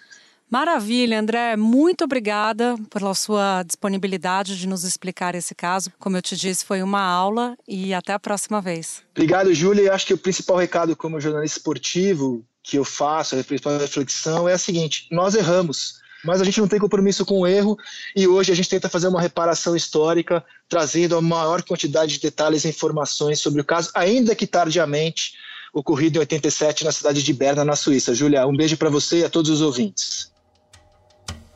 Maravilha, 0.50 1.18
André. 1.18 1.56
Muito 1.56 2.04
obrigada 2.04 2.76
pela 2.90 3.14
sua 3.14 3.62
disponibilidade 3.62 4.58
de 4.58 4.68
nos 4.68 4.84
explicar 4.84 5.34
esse 5.34 5.54
caso. 5.54 5.90
Como 5.98 6.16
eu 6.16 6.22
te 6.22 6.36
disse, 6.36 6.64
foi 6.64 6.82
uma 6.82 7.00
aula 7.00 7.56
e 7.66 7.92
até 7.92 8.12
a 8.12 8.20
próxima 8.20 8.60
vez. 8.60 9.02
Obrigado, 9.10 9.52
Júlia. 9.54 9.92
Acho 9.92 10.06
que 10.06 10.14
o 10.14 10.18
principal 10.18 10.56
recado 10.56 10.94
como 10.94 11.20
jornalista 11.20 11.58
esportivo 11.58 12.44
que 12.62 12.78
eu 12.78 12.84
faço, 12.84 13.38
a 13.38 13.42
principal 13.42 13.78
reflexão 13.78 14.48
é 14.48 14.52
a 14.52 14.58
seguinte: 14.58 15.08
nós 15.10 15.34
erramos 15.34 16.00
mas 16.24 16.40
a 16.40 16.44
gente 16.44 16.60
não 16.60 16.68
tem 16.68 16.78
compromisso 16.78 17.24
com 17.24 17.40
o 17.40 17.46
erro 17.46 17.78
e 18.14 18.26
hoje 18.26 18.50
a 18.52 18.56
gente 18.56 18.68
tenta 18.68 18.88
fazer 18.88 19.08
uma 19.08 19.20
reparação 19.20 19.76
histórica, 19.76 20.44
trazendo 20.68 21.16
a 21.16 21.20
maior 21.20 21.62
quantidade 21.62 22.14
de 22.14 22.20
detalhes 22.20 22.64
e 22.64 22.68
informações 22.68 23.40
sobre 23.40 23.60
o 23.60 23.64
caso, 23.64 23.90
ainda 23.94 24.34
que 24.34 24.46
tardiamente, 24.46 25.34
ocorrido 25.72 26.18
em 26.18 26.20
87 26.20 26.84
na 26.84 26.92
cidade 26.92 27.22
de 27.22 27.32
Berna, 27.32 27.64
na 27.64 27.76
Suíça. 27.76 28.14
Júlia, 28.14 28.46
um 28.46 28.56
beijo 28.56 28.76
para 28.76 28.88
você 28.88 29.20
e 29.20 29.24
a 29.24 29.30
todos 29.30 29.50
os 29.50 29.60
ouvintes. 29.60 30.32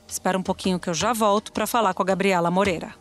Espera 0.07 0.39
um 0.39 0.43
pouquinho 0.43 0.79
que 0.79 0.89
eu 0.89 0.95
já 0.95 1.13
volto 1.13 1.53
para 1.53 1.67
falar 1.67 1.95
com 1.95 2.03
a 2.03 2.07
Gabriela 2.07 2.51
Moreira. 2.51 2.95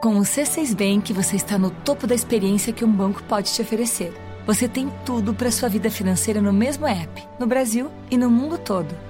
Com 0.00 0.16
o 0.18 0.22
C6 0.22 0.74
Bank, 0.74 1.12
você 1.12 1.36
está 1.36 1.58
no 1.58 1.70
topo 1.70 2.06
da 2.06 2.14
experiência 2.14 2.72
que 2.72 2.84
um 2.84 2.90
banco 2.90 3.22
pode 3.24 3.52
te 3.52 3.60
oferecer. 3.60 4.12
Você 4.46 4.66
tem 4.66 4.90
tudo 5.04 5.34
para 5.34 5.50
sua 5.50 5.68
vida 5.68 5.90
financeira 5.90 6.40
no 6.40 6.52
mesmo 6.52 6.86
app, 6.86 7.22
no 7.38 7.46
Brasil 7.46 7.90
e 8.10 8.16
no 8.16 8.30
mundo 8.30 8.56
todo. 8.56 9.09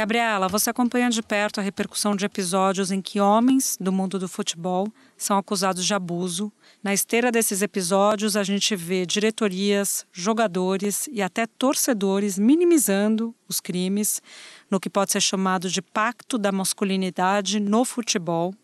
Gabriela, 0.00 0.48
você 0.48 0.70
acompanha 0.70 1.10
de 1.10 1.22
perto 1.22 1.60
a 1.60 1.62
repercussão 1.62 2.16
de 2.16 2.24
episódios 2.24 2.90
em 2.90 3.02
que 3.02 3.20
homens 3.20 3.76
do 3.78 3.92
mundo 3.92 4.18
do 4.18 4.26
futebol 4.26 4.88
são 5.14 5.36
acusados 5.36 5.84
de 5.84 5.92
abuso. 5.92 6.50
Na 6.82 6.94
esteira 6.94 7.30
desses 7.30 7.60
episódios, 7.60 8.34
a 8.34 8.42
gente 8.42 8.74
vê 8.74 9.04
diretorias, 9.04 10.06
jogadores 10.10 11.06
e 11.12 11.20
até 11.20 11.46
torcedores 11.46 12.38
minimizando 12.38 13.34
os 13.46 13.60
crimes 13.60 14.22
no 14.70 14.80
que 14.80 14.88
pode 14.88 15.12
ser 15.12 15.20
chamado 15.20 15.68
de 15.68 15.82
pacto 15.82 16.38
da 16.38 16.50
masculinidade 16.50 17.60
no 17.60 17.84
futebol. 17.84 18.54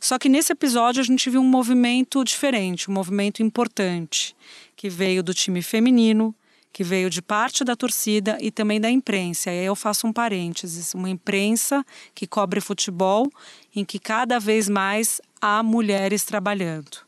Só 0.00 0.18
que 0.18 0.26
nesse 0.26 0.54
episódio 0.54 1.02
a 1.02 1.04
gente 1.04 1.28
viu 1.28 1.42
um 1.42 1.46
movimento 1.46 2.24
diferente, 2.24 2.90
um 2.90 2.94
movimento 2.94 3.42
importante, 3.42 4.34
que 4.74 4.88
veio 4.88 5.22
do 5.22 5.34
time 5.34 5.60
feminino, 5.60 6.34
que 6.76 6.84
veio 6.84 7.08
de 7.08 7.22
parte 7.22 7.64
da 7.64 7.74
torcida 7.74 8.36
e 8.38 8.50
também 8.50 8.78
da 8.78 8.90
imprensa. 8.90 9.50
E 9.50 9.60
aí 9.60 9.64
eu 9.64 9.74
faço 9.74 10.06
um 10.06 10.12
parênteses: 10.12 10.92
uma 10.92 11.08
imprensa 11.08 11.82
que 12.14 12.26
cobre 12.26 12.60
futebol, 12.60 13.32
em 13.74 13.82
que 13.82 13.98
cada 13.98 14.38
vez 14.38 14.68
mais 14.68 15.18
há 15.40 15.62
mulheres 15.62 16.22
trabalhando. 16.26 16.98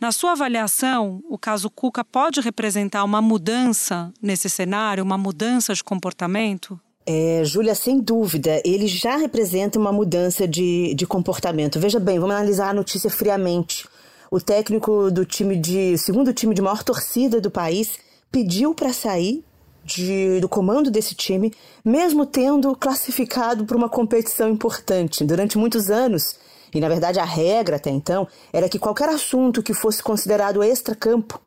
Na 0.00 0.10
sua 0.10 0.32
avaliação, 0.32 1.22
o 1.28 1.38
caso 1.38 1.70
Cuca 1.70 2.04
pode 2.04 2.40
representar 2.40 3.04
uma 3.04 3.22
mudança 3.22 4.12
nesse 4.20 4.50
cenário, 4.50 5.04
uma 5.04 5.16
mudança 5.16 5.72
de 5.72 5.84
comportamento? 5.84 6.76
É, 7.06 7.42
Júlia, 7.44 7.76
sem 7.76 8.00
dúvida, 8.00 8.60
ele 8.64 8.88
já 8.88 9.16
representa 9.16 9.78
uma 9.78 9.92
mudança 9.92 10.46
de, 10.48 10.92
de 10.96 11.06
comportamento. 11.06 11.78
Veja 11.78 12.00
bem, 12.00 12.18
vamos 12.18 12.34
analisar 12.34 12.70
a 12.70 12.74
notícia 12.74 13.08
friamente. 13.08 13.86
O 14.28 14.40
técnico 14.40 15.08
do 15.08 15.24
time 15.24 15.54
de 15.54 15.96
segundo 15.98 16.32
time 16.32 16.52
de 16.52 16.60
maior 16.60 16.82
torcida 16.82 17.40
do 17.40 17.48
país 17.48 18.07
pediu 18.30 18.74
para 18.74 18.92
sair 18.92 19.44
de, 19.84 20.40
do 20.40 20.48
comando 20.48 20.90
desse 20.90 21.14
time, 21.14 21.52
mesmo 21.84 22.26
tendo 22.26 22.74
classificado 22.76 23.64
para 23.64 23.76
uma 23.76 23.88
competição 23.88 24.48
importante. 24.48 25.24
Durante 25.24 25.56
muitos 25.56 25.90
anos, 25.90 26.36
e 26.74 26.80
na 26.80 26.88
verdade 26.88 27.18
a 27.18 27.24
regra 27.24 27.76
até 27.76 27.90
então, 27.90 28.28
era 28.52 28.68
que 28.68 28.78
qualquer 28.78 29.08
assunto 29.08 29.62
que 29.62 29.72
fosse 29.72 30.02
considerado 30.02 30.62
extra-campo 30.62 31.40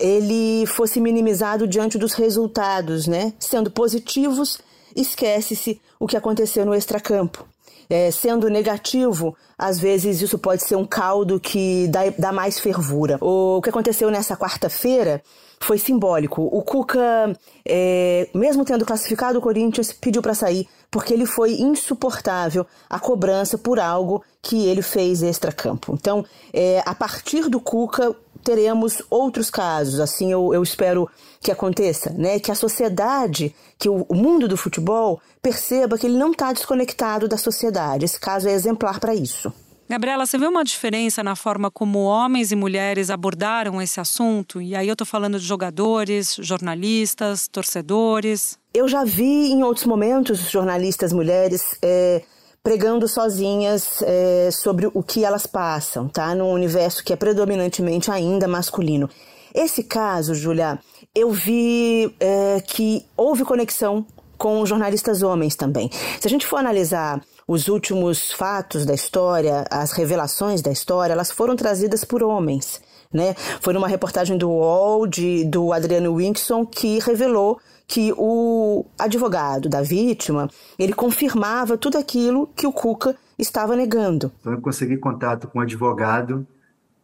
ele 0.00 0.64
fosse 0.66 0.98
minimizado 0.98 1.68
diante 1.68 1.98
dos 1.98 2.14
resultados, 2.14 3.06
né? 3.06 3.34
Sendo 3.38 3.70
positivos 3.70 4.58
esquece-se 4.96 5.80
o 6.00 6.06
que 6.06 6.16
aconteceu 6.16 6.64
no 6.64 6.74
extracampo. 6.74 7.46
É, 7.90 8.10
sendo 8.12 8.48
negativo, 8.48 9.36
às 9.58 9.80
vezes 9.80 10.22
isso 10.22 10.38
pode 10.38 10.62
ser 10.62 10.76
um 10.76 10.86
caldo 10.86 11.40
que 11.40 11.88
dá, 11.88 12.02
dá 12.16 12.32
mais 12.32 12.60
fervura. 12.60 13.18
O 13.20 13.60
que 13.60 13.68
aconteceu 13.68 14.10
nessa 14.12 14.36
quarta-feira 14.36 15.20
foi 15.60 15.76
simbólico. 15.76 16.42
O 16.42 16.62
Cuca, 16.62 17.36
é, 17.66 18.28
mesmo 18.32 18.64
tendo 18.64 18.86
classificado 18.86 19.38
o 19.38 19.42
Corinthians, 19.42 19.92
pediu 19.92 20.22
para 20.22 20.34
sair 20.34 20.66
porque 20.90 21.14
ele 21.14 21.26
foi 21.26 21.52
insuportável 21.60 22.66
a 22.88 22.98
cobrança 22.98 23.56
por 23.56 23.78
algo 23.78 24.24
que 24.42 24.66
ele 24.66 24.82
fez 24.82 25.22
extra-campo. 25.22 25.92
Então, 25.92 26.24
é, 26.52 26.82
a 26.84 26.94
partir 26.94 27.48
do 27.48 27.60
Cuca, 27.60 28.14
teremos 28.42 29.02
outros 29.10 29.50
casos, 29.50 30.00
assim 30.00 30.32
eu, 30.32 30.52
eu 30.52 30.62
espero 30.62 31.08
que 31.40 31.50
aconteça, 31.50 32.10
né? 32.10 32.38
Que 32.38 32.50
a 32.50 32.54
sociedade, 32.54 33.54
que 33.78 33.88
o, 33.88 34.06
mundo 34.10 34.46
do 34.46 34.56
futebol 34.56 35.20
perceba 35.40 35.96
que 35.96 36.06
ele 36.06 36.18
não 36.18 36.32
está 36.32 36.52
desconectado 36.52 37.26
da 37.26 37.38
sociedade. 37.38 38.04
Esse 38.04 38.20
caso 38.20 38.48
é 38.48 38.52
exemplar 38.52 39.00
para 39.00 39.14
isso. 39.14 39.52
Gabriela, 39.88 40.24
você 40.24 40.38
vê 40.38 40.46
uma 40.46 40.62
diferença 40.62 41.20
na 41.24 41.34
forma 41.34 41.68
como 41.68 42.00
homens 42.00 42.52
e 42.52 42.56
mulheres 42.56 43.10
abordaram 43.10 43.82
esse 43.82 43.98
assunto? 43.98 44.60
E 44.62 44.76
aí 44.76 44.86
eu 44.86 44.92
estou 44.92 45.06
falando 45.06 45.40
de 45.40 45.44
jogadores, 45.44 46.36
jornalistas, 46.38 47.48
torcedores. 47.48 48.56
Eu 48.72 48.86
já 48.86 49.02
vi 49.02 49.50
em 49.50 49.64
outros 49.64 49.86
momentos 49.86 50.48
jornalistas 50.48 51.12
mulheres 51.12 51.76
é, 51.82 52.22
pregando 52.70 53.08
sozinhas 53.08 54.00
é, 54.02 54.48
sobre 54.52 54.88
o 54.94 55.02
que 55.02 55.24
elas 55.24 55.44
passam, 55.44 56.06
tá? 56.06 56.36
Num 56.36 56.52
universo 56.52 57.02
que 57.02 57.12
é 57.12 57.16
predominantemente 57.16 58.12
ainda 58.12 58.46
masculino. 58.46 59.10
Esse 59.52 59.82
caso, 59.82 60.36
Julia, 60.36 60.78
eu 61.12 61.32
vi 61.32 62.14
é, 62.20 62.62
que 62.64 63.04
houve 63.16 63.44
conexão 63.44 64.06
com 64.38 64.64
jornalistas 64.64 65.20
homens 65.20 65.56
também. 65.56 65.90
Se 66.20 66.28
a 66.28 66.30
gente 66.30 66.46
for 66.46 66.58
analisar 66.58 67.20
os 67.44 67.66
últimos 67.66 68.30
fatos 68.30 68.86
da 68.86 68.94
história, 68.94 69.64
as 69.68 69.90
revelações 69.90 70.62
da 70.62 70.70
história, 70.70 71.12
elas 71.12 71.32
foram 71.32 71.56
trazidas 71.56 72.04
por 72.04 72.22
homens. 72.22 72.80
Né? 73.12 73.34
Foi 73.60 73.74
numa 73.74 73.88
reportagem 73.88 74.38
do 74.38 74.48
UOL, 74.48 75.06
de, 75.06 75.44
do 75.44 75.72
Adriano 75.72 76.14
Winkson, 76.14 76.64
que 76.64 77.00
revelou 77.00 77.60
que 77.88 78.14
o 78.16 78.86
advogado 78.96 79.68
da 79.68 79.82
vítima, 79.82 80.48
ele 80.78 80.92
confirmava 80.92 81.76
tudo 81.76 81.98
aquilo 81.98 82.46
que 82.54 82.68
o 82.68 82.72
Cuca 82.72 83.16
estava 83.36 83.74
negando. 83.74 84.30
Então 84.38 84.52
eu 84.52 84.60
consegui 84.60 84.96
contato 84.96 85.48
com 85.48 85.58
o 85.58 85.62
advogado 85.62 86.46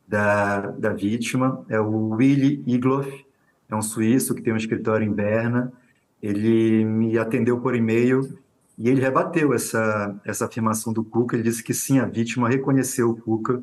da, 0.06 0.60
da 0.60 0.92
vítima, 0.92 1.64
é 1.68 1.80
o 1.80 2.10
Willy 2.10 2.62
Igloff, 2.68 3.26
é 3.68 3.74
um 3.74 3.82
suíço 3.82 4.32
que 4.32 4.42
tem 4.42 4.52
um 4.52 4.56
escritório 4.56 5.04
em 5.04 5.12
Berna. 5.12 5.72
Ele 6.22 6.84
me 6.84 7.18
atendeu 7.18 7.60
por 7.60 7.74
e-mail 7.74 8.38
e 8.78 8.88
ele 8.88 9.00
rebateu 9.00 9.52
essa, 9.52 10.14
essa 10.24 10.44
afirmação 10.44 10.92
do 10.92 11.02
Cuca. 11.02 11.34
Ele 11.34 11.42
disse 11.42 11.64
que 11.64 11.74
sim, 11.74 11.98
a 11.98 12.04
vítima 12.04 12.48
reconheceu 12.48 13.10
o 13.10 13.16
Cuca 13.16 13.60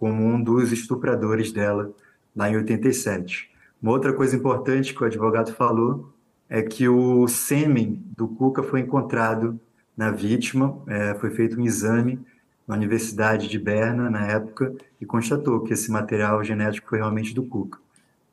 como 0.00 0.24
um 0.24 0.42
dos 0.42 0.72
estupradores 0.72 1.52
dela 1.52 1.92
lá 2.34 2.50
em 2.50 2.56
87. 2.56 3.50
Uma 3.82 3.92
outra 3.92 4.14
coisa 4.14 4.34
importante 4.34 4.94
que 4.94 5.02
o 5.02 5.06
advogado 5.06 5.52
falou 5.52 6.10
é 6.48 6.62
que 6.62 6.88
o 6.88 7.28
sêmen 7.28 8.02
do 8.16 8.26
Cuca 8.26 8.62
foi 8.62 8.80
encontrado 8.80 9.60
na 9.94 10.10
vítima, 10.10 10.82
é, 10.88 11.14
foi 11.14 11.30
feito 11.30 11.60
um 11.60 11.64
exame 11.64 12.18
na 12.66 12.74
Universidade 12.74 13.46
de 13.46 13.58
Berna, 13.58 14.08
na 14.08 14.26
época, 14.26 14.74
e 14.98 15.04
constatou 15.04 15.60
que 15.60 15.74
esse 15.74 15.90
material 15.90 16.42
genético 16.42 16.88
foi 16.88 16.98
realmente 16.98 17.34
do 17.34 17.42
Cuca. 17.42 17.78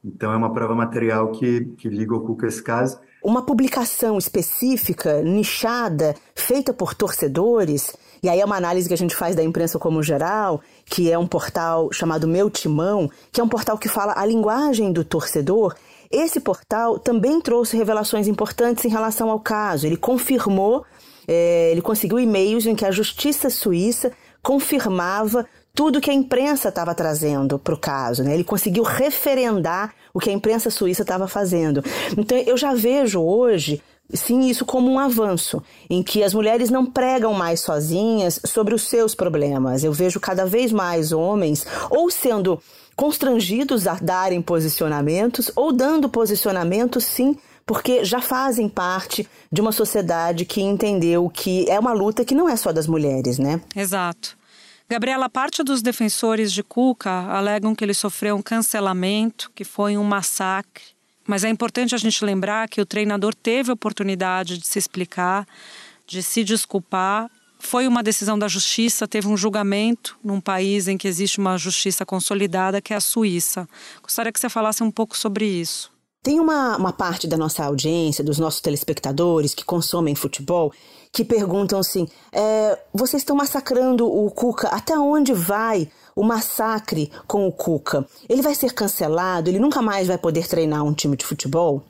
Então, 0.04 0.32
é 0.32 0.38
uma 0.38 0.54
prova 0.54 0.74
material 0.74 1.32
que, 1.32 1.66
que 1.78 1.90
liga 1.90 2.16
o 2.16 2.22
Cuca 2.22 2.46
a 2.46 2.50
esse 2.50 2.64
caso. 2.64 3.00
Uma 3.22 3.46
publicação 3.46 4.18
específica, 4.18 5.22
nichada, 5.22 6.16
feita 6.34 6.72
por 6.72 6.94
torcedores, 6.94 7.94
e 8.22 8.30
aí 8.30 8.40
é 8.40 8.46
uma 8.46 8.56
análise 8.56 8.88
que 8.88 8.94
a 8.94 8.98
gente 8.98 9.16
faz 9.16 9.36
da 9.36 9.44
imprensa 9.44 9.78
como 9.78 10.02
geral, 10.02 10.62
que 10.86 11.12
é 11.12 11.18
um 11.18 11.28
portal 11.28 11.92
chamado 11.92 12.28
Meu 12.28 12.50
Timão, 12.50 13.10
que 13.32 13.40
é 13.40 13.44
um 13.44 13.50
portal 13.50 13.78
que 13.78 13.90
fala 13.90 14.14
a 14.18 14.26
linguagem 14.26 14.92
do 14.92 15.04
torcedor, 15.04 15.76
Esse 16.10 16.40
portal 16.40 16.98
também 16.98 17.42
trouxe 17.42 17.76
revelações 17.76 18.28
importantes 18.28 18.86
em 18.86 18.90
relação 18.90 19.30
ao 19.30 19.42
caso. 19.42 19.86
Ele 19.86 19.98
confirmou, 19.98 20.86
é, 21.28 21.70
ele 21.72 21.82
conseguiu 21.82 22.18
e-mails 22.18 22.66
em 22.66 22.76
que 22.76 22.86
a 22.86 22.92
justiça 22.92 23.50
suíça 23.50 24.12
confirmava 24.42 25.46
tudo 25.76 26.02
que 26.02 26.10
a 26.10 26.14
imprensa 26.14 26.70
estava 26.70 26.96
trazendo 26.96 27.60
para 27.60 27.74
o 27.74 27.78
caso. 27.78 28.24
Né? 28.24 28.34
Ele 28.34 28.44
conseguiu 28.44 28.84
referendar 28.84 29.94
o 30.14 30.20
que 30.20 30.30
a 30.30 30.34
imprensa 30.34 30.70
suíça 30.72 31.04
estava 31.04 31.28
fazendo. 31.28 31.84
Então 32.18 32.38
eu 32.38 32.58
já 32.58 32.74
vejo 32.74 33.22
hoje 33.22 33.82
sim 34.14 34.42
isso 34.48 34.66
como 34.66 34.90
um 34.92 35.00
avanço, 35.00 35.62
em 35.90 36.02
que 36.02 36.24
as 36.24 36.34
mulheres 36.34 36.70
não 36.70 36.86
pregam 36.86 37.34
mais 37.34 37.60
sozinhas 37.62 38.40
sobre 38.46 38.74
os 38.74 38.84
seus 38.88 39.14
problemas. 39.14 39.84
Eu 39.84 39.92
vejo 39.92 40.20
cada 40.20 40.46
vez 40.46 40.72
mais 40.72 41.12
homens 41.12 41.66
ou 41.90 42.10
sendo 42.10 42.62
constrangidos 42.96 43.86
a 43.88 43.96
darem 43.96 44.42
posicionamentos 44.42 45.52
ou 45.56 45.72
dando 45.72 46.10
posicionamentos 46.10 47.04
sim 47.04 47.38
porque 47.68 48.06
já 48.06 48.22
fazem 48.22 48.70
parte 48.70 49.28
de 49.52 49.60
uma 49.60 49.74
sociedade 49.74 50.46
que 50.46 50.62
entendeu 50.62 51.30
que 51.30 51.70
é 51.70 51.78
uma 51.78 51.92
luta 51.92 52.24
que 52.24 52.34
não 52.34 52.48
é 52.48 52.56
só 52.56 52.72
das 52.72 52.88
mulheres, 52.88 53.38
né? 53.38 53.62
Exato. 53.76 54.38
Gabriela, 54.90 55.30
parte 55.30 55.62
dos 55.64 55.82
defensores 55.82 56.54
de 56.54 56.64
Cuca 56.64 57.12
alegam 57.12 57.76
que 57.76 57.84
ele 57.84 57.94
sofreu 57.94 58.38
um 58.38 58.42
cancelamento, 58.42 59.52
que 59.54 59.66
foi 59.66 59.98
um 59.98 60.04
massacre. 60.04 60.97
Mas 61.28 61.44
é 61.44 61.50
importante 61.50 61.94
a 61.94 61.98
gente 61.98 62.24
lembrar 62.24 62.70
que 62.70 62.80
o 62.80 62.86
treinador 62.86 63.36
teve 63.36 63.70
a 63.70 63.74
oportunidade 63.74 64.58
de 64.58 64.66
se 64.66 64.80
explicar, 64.80 65.46
de 66.08 66.24
se 66.24 66.42
desculpar. 66.42 67.30
Foi 67.60 67.86
uma 67.86 68.02
decisão 68.02 68.40
da 68.40 68.48
justiça, 68.48 69.08
teve 69.08 69.28
um 69.28 69.36
julgamento 69.36 70.18
num 70.24 70.40
país 70.40 70.88
em 70.88 70.98
que 70.98 71.08
existe 71.08 71.38
uma 71.38 71.58
justiça 71.58 72.06
consolidada, 72.06 72.82
que 72.82 72.94
é 72.94 72.96
a 72.96 73.02
Suíça. 73.02 73.68
Gostaria 74.02 74.32
que 74.32 74.40
você 74.40 74.48
falasse 74.48 74.82
um 74.82 74.90
pouco 74.90 75.18
sobre 75.18 75.46
isso. 75.46 75.92
Tem 76.24 76.40
uma, 76.40 76.78
uma 76.78 76.94
parte 76.94 77.28
da 77.28 77.38
nossa 77.38 77.64
audiência, 77.66 78.24
dos 78.24 78.40
nossos 78.40 78.62
telespectadores 78.62 79.54
que 79.54 79.66
consomem 79.66 80.16
futebol, 80.16 80.72
que 81.12 81.24
perguntam 81.26 81.80
assim: 81.80 82.08
é, 82.32 82.80
vocês 82.94 83.22
estão 83.22 83.36
massacrando 83.36 84.06
o 84.06 84.30
Cuca, 84.32 84.68
até 84.70 84.98
onde 84.98 85.34
vai 85.34 85.90
o 86.18 86.24
massacre 86.24 87.12
com 87.28 87.48
o 87.48 87.52
Cuca? 87.52 88.06
Ele 88.28 88.42
vai 88.42 88.56
ser 88.56 88.74
cancelado? 88.74 89.50
Ele 89.50 89.60
nunca 89.60 89.82
mais 89.82 90.08
vai 90.08 90.18
poder 90.18 90.48
treinar 90.48 90.84
um 90.84 90.94
time 90.94 91.16
de 91.16 91.24
futebol? 91.24 91.84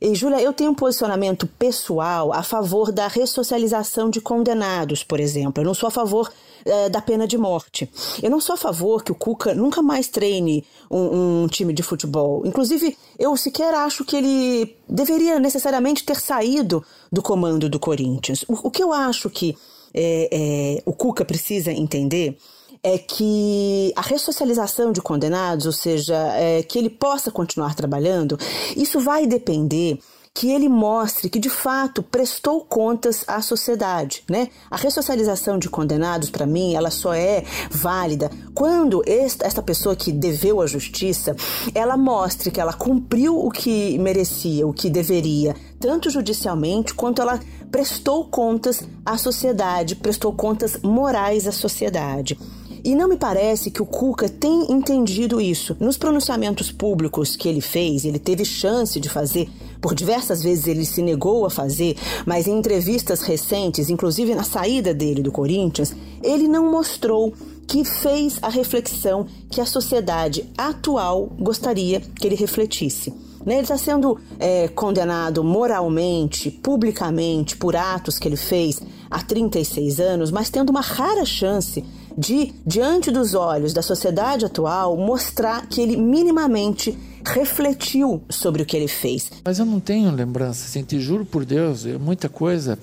E, 0.00 0.14
Júlia, 0.14 0.40
eu 0.40 0.52
tenho 0.52 0.70
um 0.70 0.74
posicionamento 0.74 1.46
pessoal 1.46 2.32
a 2.32 2.42
favor 2.42 2.92
da 2.92 3.08
ressocialização 3.08 4.10
de 4.10 4.20
condenados, 4.20 5.02
por 5.02 5.18
exemplo. 5.18 5.62
Eu 5.62 5.66
não 5.66 5.74
sou 5.74 5.86
a 5.88 5.90
favor 5.90 6.30
é, 6.64 6.88
da 6.88 7.00
pena 7.00 7.26
de 7.26 7.36
morte. 7.36 7.90
Eu 8.22 8.30
não 8.30 8.40
sou 8.40 8.54
a 8.54 8.58
favor 8.58 9.02
que 9.02 9.12
o 9.12 9.14
Cuca 9.14 9.54
nunca 9.54 9.82
mais 9.82 10.08
treine 10.08 10.64
um, 10.90 11.42
um, 11.42 11.46
time 11.48 11.72
de 11.72 11.82
futebol. 11.82 12.46
Inclusive, 12.46 12.96
eu 13.18 13.36
sequer 13.36 13.74
acho 13.74 14.04
que 14.04 14.16
ele 14.16 14.76
deveria 14.88 15.40
necessariamente 15.40 16.04
ter 16.04 16.16
saído 16.16 16.84
do 17.10 17.22
comando 17.22 17.68
do 17.68 17.80
Corinthians. 17.80 18.44
O, 18.48 18.68
o 18.68 18.70
que 18.70 18.82
eu 18.82 18.92
acho 18.92 19.30
que 19.30 19.56
é, 19.94 20.28
é, 20.30 20.82
o 20.84 20.92
Cuca 20.92 21.24
precisa 21.24 21.72
entender 21.72 22.36
é 22.84 22.98
que 22.98 23.92
a 23.96 24.02
ressocialização 24.02 24.92
de 24.92 25.00
condenados, 25.00 25.64
ou 25.64 25.72
seja, 25.72 26.14
é, 26.34 26.62
que 26.62 26.78
ele 26.78 26.90
possa 26.90 27.30
continuar 27.30 27.74
trabalhando, 27.74 28.38
isso 28.76 29.00
vai 29.00 29.26
depender 29.26 29.98
que 30.34 30.50
ele 30.50 30.68
mostre 30.68 31.30
que 31.30 31.38
de 31.38 31.48
fato 31.48 32.02
prestou 32.02 32.60
contas 32.62 33.24
à 33.28 33.40
sociedade, 33.40 34.24
né? 34.28 34.48
A 34.68 34.76
ressocialização 34.76 35.60
de 35.60 35.70
condenados, 35.70 36.28
para 36.28 36.44
mim, 36.44 36.74
ela 36.74 36.90
só 36.90 37.14
é 37.14 37.44
válida 37.70 38.30
quando 38.52 39.00
esta, 39.06 39.62
pessoa 39.62 39.94
que 39.94 40.10
deveu 40.10 40.60
à 40.60 40.66
justiça, 40.66 41.36
ela 41.72 41.96
mostre 41.96 42.50
que 42.50 42.60
ela 42.60 42.72
cumpriu 42.72 43.38
o 43.38 43.48
que 43.48 43.96
merecia, 43.98 44.66
o 44.66 44.72
que 44.74 44.90
deveria, 44.90 45.54
tanto 45.78 46.10
judicialmente 46.10 46.94
quanto 46.94 47.22
ela 47.22 47.38
prestou 47.70 48.24
contas 48.24 48.82
à 49.06 49.16
sociedade, 49.16 49.96
prestou 49.96 50.32
contas 50.32 50.78
morais 50.82 51.46
à 51.46 51.52
sociedade. 51.52 52.36
E 52.84 52.94
não 52.94 53.08
me 53.08 53.16
parece 53.16 53.70
que 53.70 53.80
o 53.80 53.86
Cuca 53.86 54.28
tem 54.28 54.70
entendido 54.70 55.40
isso. 55.40 55.74
Nos 55.80 55.96
pronunciamentos 55.96 56.70
públicos 56.70 57.34
que 57.34 57.48
ele 57.48 57.62
fez, 57.62 58.04
ele 58.04 58.18
teve 58.18 58.44
chance 58.44 59.00
de 59.00 59.08
fazer, 59.08 59.48
por 59.80 59.94
diversas 59.94 60.42
vezes 60.42 60.66
ele 60.66 60.84
se 60.84 61.00
negou 61.00 61.46
a 61.46 61.50
fazer, 61.50 61.96
mas 62.26 62.46
em 62.46 62.58
entrevistas 62.58 63.22
recentes, 63.22 63.88
inclusive 63.88 64.34
na 64.34 64.44
saída 64.44 64.92
dele 64.92 65.22
do 65.22 65.32
Corinthians, 65.32 65.96
ele 66.22 66.46
não 66.46 66.70
mostrou 66.70 67.32
que 67.66 67.86
fez 67.86 68.38
a 68.42 68.50
reflexão 68.50 69.26
que 69.48 69.62
a 69.62 69.66
sociedade 69.66 70.44
atual 70.58 71.32
gostaria 71.40 72.00
que 72.00 72.26
ele 72.26 72.36
refletisse. 72.36 73.14
Né? 73.46 73.54
Ele 73.54 73.62
está 73.62 73.78
sendo 73.78 74.18
é, 74.38 74.68
condenado 74.68 75.42
moralmente, 75.42 76.50
publicamente, 76.50 77.56
por 77.56 77.76
atos 77.76 78.18
que 78.18 78.28
ele 78.28 78.36
fez 78.36 78.80
há 79.10 79.22
36 79.22 80.00
anos, 80.00 80.30
mas 80.30 80.50
tendo 80.50 80.68
uma 80.70 80.82
rara 80.82 81.24
chance 81.24 81.82
de, 82.16 82.52
diante 82.66 83.10
dos 83.10 83.34
olhos 83.34 83.72
da 83.72 83.82
sociedade 83.82 84.44
atual, 84.44 84.96
mostrar 84.96 85.66
que 85.66 85.80
ele 85.80 85.96
minimamente 85.96 86.96
refletiu 87.26 88.22
sobre 88.28 88.62
o 88.62 88.66
que 88.66 88.76
ele 88.76 88.88
fez. 88.88 89.30
Mas 89.44 89.58
eu 89.58 89.64
não 89.64 89.80
tenho 89.80 90.10
lembrança, 90.10 90.66
assim, 90.66 90.82
te 90.82 91.00
juro 91.00 91.24
por 91.24 91.44
Deus, 91.44 91.86
é 91.86 91.96
muita 91.98 92.28
coisa. 92.28 92.78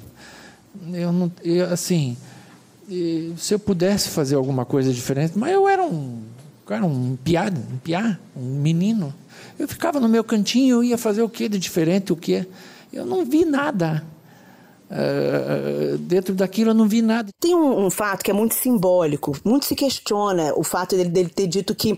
Eu 0.93 1.11
não, 1.11 1.31
eu, 1.43 1.71
assim, 1.71 2.17
se 3.37 3.53
eu 3.53 3.59
pudesse 3.59 4.09
fazer 4.09 4.35
alguma 4.35 4.65
coisa 4.65 4.91
diferente, 4.91 5.33
mas 5.37 5.51
eu 5.51 5.67
era 5.67 5.83
um, 5.83 6.23
era 6.69 6.85
um 6.85 7.15
piada, 7.15 7.59
um 7.71 7.77
piá, 7.77 8.17
um 8.35 8.59
menino. 8.59 9.13
Eu 9.59 9.67
ficava 9.67 9.99
no 9.99 10.09
meu 10.09 10.23
cantinho, 10.23 10.77
eu 10.77 10.83
ia 10.83 10.97
fazer 10.97 11.21
o 11.21 11.29
que 11.29 11.47
de 11.47 11.59
diferente, 11.59 12.11
o 12.11 12.15
que? 12.15 12.45
Eu 12.91 13.05
não 13.05 13.25
vi 13.25 13.45
nada. 13.45 14.03
Uh, 14.91 15.97
dentro 15.99 16.35
daquilo 16.35 16.71
eu 16.71 16.75
não 16.75 16.87
vi 16.87 17.01
nada. 17.01 17.31
Tem 17.39 17.55
um, 17.55 17.85
um, 17.85 17.89
fato 17.89 18.23
que 18.23 18.29
é 18.29 18.33
muito 18.33 18.55
simbólico, 18.55 19.37
muito 19.43 19.65
se 19.65 19.73
questiona 19.73 20.53
o 20.53 20.63
fato 20.63 20.97
dele, 20.97 21.09
dele 21.09 21.29
ter 21.29 21.47
dito 21.47 21.73
que 21.73 21.97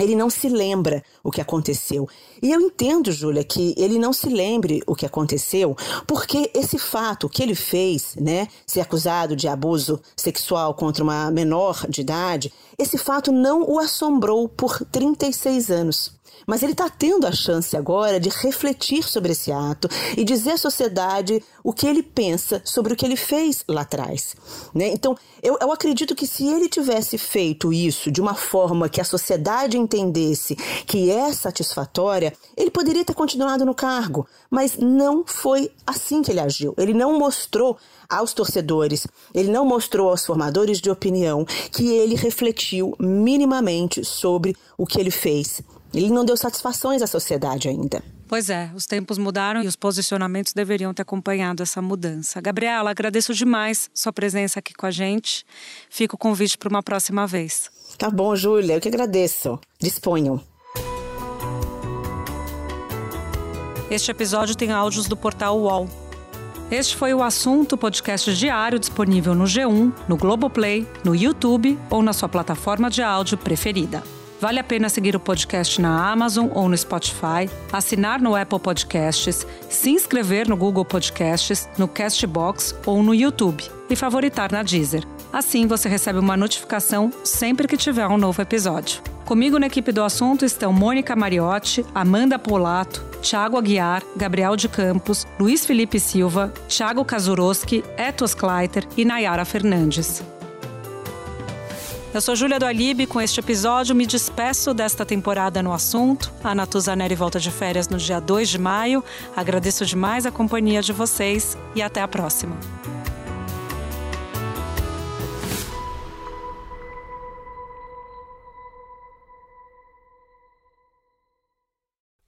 ele 0.00 0.16
não 0.16 0.28
se 0.28 0.48
lembra 0.48 1.02
o 1.22 1.30
que 1.30 1.40
aconteceu. 1.40 2.08
E 2.42 2.50
eu 2.50 2.60
entendo, 2.60 3.12
Júlia, 3.12 3.44
que 3.44 3.74
ele 3.76 3.98
não 3.98 4.12
se 4.12 4.28
lembre 4.28 4.82
o 4.86 4.94
que 4.94 5.06
aconteceu, 5.06 5.76
porque 6.06 6.50
esse 6.54 6.78
fato 6.78 7.28
que 7.28 7.42
ele 7.42 7.54
fez, 7.54 8.16
né, 8.16 8.48
ser 8.66 8.80
acusado 8.80 9.36
de 9.36 9.46
abuso 9.46 10.00
sexual 10.16 10.74
contra 10.74 11.04
uma 11.04 11.30
menor 11.30 11.86
de 11.88 12.00
idade, 12.00 12.52
esse 12.78 12.98
fato 12.98 13.30
não 13.30 13.62
o 13.70 13.78
assombrou 13.78 14.48
por 14.48 14.84
36 14.86 15.70
anos. 15.70 16.12
Mas 16.46 16.62
ele 16.62 16.72
está 16.72 16.88
tendo 16.88 17.26
a 17.26 17.32
chance 17.32 17.76
agora 17.76 18.20
de 18.20 18.28
refletir 18.28 19.02
sobre 19.02 19.32
esse 19.32 19.50
ato 19.50 19.88
e 20.16 20.24
dizer 20.24 20.52
à 20.52 20.58
sociedade 20.58 21.42
o 21.62 21.72
que 21.72 21.86
ele 21.86 22.02
pensa 22.02 22.60
sobre 22.64 22.92
o 22.92 22.96
que 22.96 23.04
ele 23.04 23.16
fez 23.16 23.64
lá 23.68 23.82
atrás. 23.82 24.36
Né? 24.74 24.88
Então, 24.88 25.16
eu, 25.42 25.56
eu 25.60 25.72
acredito 25.72 26.14
que 26.14 26.26
se 26.26 26.46
ele 26.46 26.68
tivesse 26.68 27.16
feito 27.16 27.72
isso 27.72 28.10
de 28.10 28.20
uma 28.20 28.34
forma 28.34 28.88
que 28.88 29.00
a 29.00 29.04
sociedade 29.04 29.78
entendesse 29.78 30.56
que 30.86 31.10
é 31.10 31.32
satisfatória, 31.32 32.32
ele 32.56 32.70
poderia 32.70 33.04
ter 33.04 33.14
continuado 33.14 33.64
no 33.64 33.74
cargo. 33.74 34.26
Mas 34.50 34.76
não 34.76 35.24
foi 35.26 35.70
assim 35.86 36.22
que 36.22 36.30
ele 36.30 36.40
agiu. 36.40 36.74
Ele 36.76 36.94
não 36.94 37.18
mostrou 37.18 37.76
aos 38.08 38.32
torcedores, 38.32 39.06
ele 39.34 39.50
não 39.50 39.64
mostrou 39.64 40.10
aos 40.10 40.24
formadores 40.24 40.80
de 40.80 40.90
opinião 40.90 41.44
que 41.72 41.88
ele 41.88 42.14
refletiu 42.14 42.94
minimamente 42.98 44.04
sobre 44.04 44.56
o 44.76 44.86
que 44.86 45.00
ele 45.00 45.10
fez. 45.10 45.62
Ele 45.94 46.10
não 46.10 46.24
deu 46.24 46.36
satisfações 46.36 47.02
à 47.02 47.06
sociedade 47.06 47.68
ainda. 47.68 48.02
Pois 48.26 48.50
é, 48.50 48.70
os 48.74 48.86
tempos 48.86 49.16
mudaram 49.16 49.62
e 49.62 49.66
os 49.66 49.76
posicionamentos 49.76 50.52
deveriam 50.52 50.92
ter 50.92 51.02
acompanhado 51.02 51.62
essa 51.62 51.80
mudança. 51.80 52.40
Gabriela, 52.40 52.90
agradeço 52.90 53.32
demais 53.32 53.88
sua 53.94 54.12
presença 54.12 54.58
aqui 54.58 54.74
com 54.74 54.86
a 54.86 54.90
gente. 54.90 55.44
Fica 55.88 56.16
o 56.16 56.18
convite 56.18 56.58
para 56.58 56.68
uma 56.68 56.82
próxima 56.82 57.26
vez. 57.26 57.70
Tá 57.96 58.10
bom, 58.10 58.34
Júlia, 58.34 58.74
eu 58.74 58.80
que 58.80 58.88
agradeço. 58.88 59.58
Disponham. 59.78 60.40
Este 63.90 64.10
episódio 64.10 64.56
tem 64.56 64.72
áudios 64.72 65.06
do 65.06 65.16
portal 65.16 65.60
UOL. 65.60 65.88
Este 66.70 66.96
foi 66.96 67.14
o 67.14 67.22
assunto 67.22 67.76
podcast 67.76 68.34
diário 68.34 68.78
disponível 68.80 69.34
no 69.34 69.44
G1, 69.44 69.92
no 70.08 70.16
Globoplay, 70.16 70.88
no 71.04 71.14
YouTube 71.14 71.78
ou 71.90 72.02
na 72.02 72.12
sua 72.12 72.28
plataforma 72.28 72.90
de 72.90 73.02
áudio 73.02 73.36
preferida. 73.38 74.02
Vale 74.44 74.60
a 74.60 74.62
pena 74.62 74.90
seguir 74.90 75.16
o 75.16 75.20
podcast 75.20 75.80
na 75.80 76.12
Amazon 76.12 76.48
ou 76.52 76.68
no 76.68 76.76
Spotify, 76.76 77.48
assinar 77.72 78.20
no 78.20 78.36
Apple 78.36 78.58
Podcasts, 78.58 79.46
se 79.70 79.88
inscrever 79.88 80.46
no 80.46 80.54
Google 80.54 80.84
Podcasts, 80.84 81.66
no 81.78 81.88
Castbox 81.88 82.74
ou 82.84 83.02
no 83.02 83.14
YouTube 83.14 83.64
e 83.88 83.96
favoritar 83.96 84.52
na 84.52 84.62
Deezer. 84.62 85.02
Assim 85.32 85.66
você 85.66 85.88
recebe 85.88 86.18
uma 86.18 86.36
notificação 86.36 87.10
sempre 87.24 87.66
que 87.66 87.78
tiver 87.78 88.06
um 88.06 88.18
novo 88.18 88.42
episódio. 88.42 89.00
Comigo 89.24 89.58
na 89.58 89.68
equipe 89.68 89.90
do 89.90 90.04
assunto 90.04 90.44
estão 90.44 90.74
Mônica 90.74 91.16
Mariotti, 91.16 91.82
Amanda 91.94 92.38
Polato, 92.38 93.02
Thiago 93.22 93.56
Aguiar, 93.56 94.02
Gabriel 94.14 94.56
de 94.56 94.68
Campos, 94.68 95.26
Luiz 95.40 95.64
Felipe 95.64 95.98
Silva, 95.98 96.52
Thiago 96.68 97.02
Kazuroski, 97.02 97.82
Etos 97.96 98.34
Kleiter 98.34 98.86
e 98.94 99.06
Nayara 99.06 99.46
Fernandes. 99.46 100.22
Eu 102.14 102.20
sou 102.20 102.36
Júlia 102.36 102.60
do 102.60 102.64
Alibe. 102.64 103.08
Com 103.08 103.20
este 103.20 103.40
episódio, 103.40 103.92
me 103.92 104.06
despeço 104.06 104.72
desta 104.72 105.04
temporada 105.04 105.60
no 105.60 105.72
assunto. 105.72 106.32
A 106.44 106.54
Natuzaneri 106.54 107.16
volta 107.16 107.40
de 107.40 107.50
férias 107.50 107.88
no 107.88 107.98
dia 107.98 108.20
2 108.20 108.50
de 108.50 108.56
maio. 108.56 109.02
Agradeço 109.34 109.84
demais 109.84 110.24
a 110.24 110.30
companhia 110.30 110.80
de 110.80 110.92
vocês 110.92 111.58
e 111.74 111.82
até 111.82 112.00
a 112.00 112.06
próxima. 112.06 112.56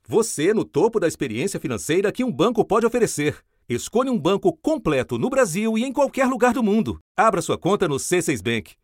Você 0.09 0.53
no 0.53 0.65
topo 0.65 0.99
da 0.99 1.07
experiência 1.07 1.61
financeira 1.61 2.11
que 2.11 2.25
um 2.25 2.33
banco 2.33 2.65
pode 2.65 2.85
oferecer. 2.85 3.39
Escolha 3.69 4.11
um 4.11 4.19
banco 4.19 4.53
completo 4.53 5.17
no 5.17 5.31
Brasil 5.31 5.79
e 5.79 5.85
em 5.85 5.93
qualquer 5.93 6.27
lugar 6.27 6.53
do 6.53 6.63
mundo. 6.63 6.99
Abra 7.17 7.41
sua 7.41 7.57
conta 7.57 7.87
no 7.87 7.97
C6 7.97 8.43
Bank. 8.43 8.75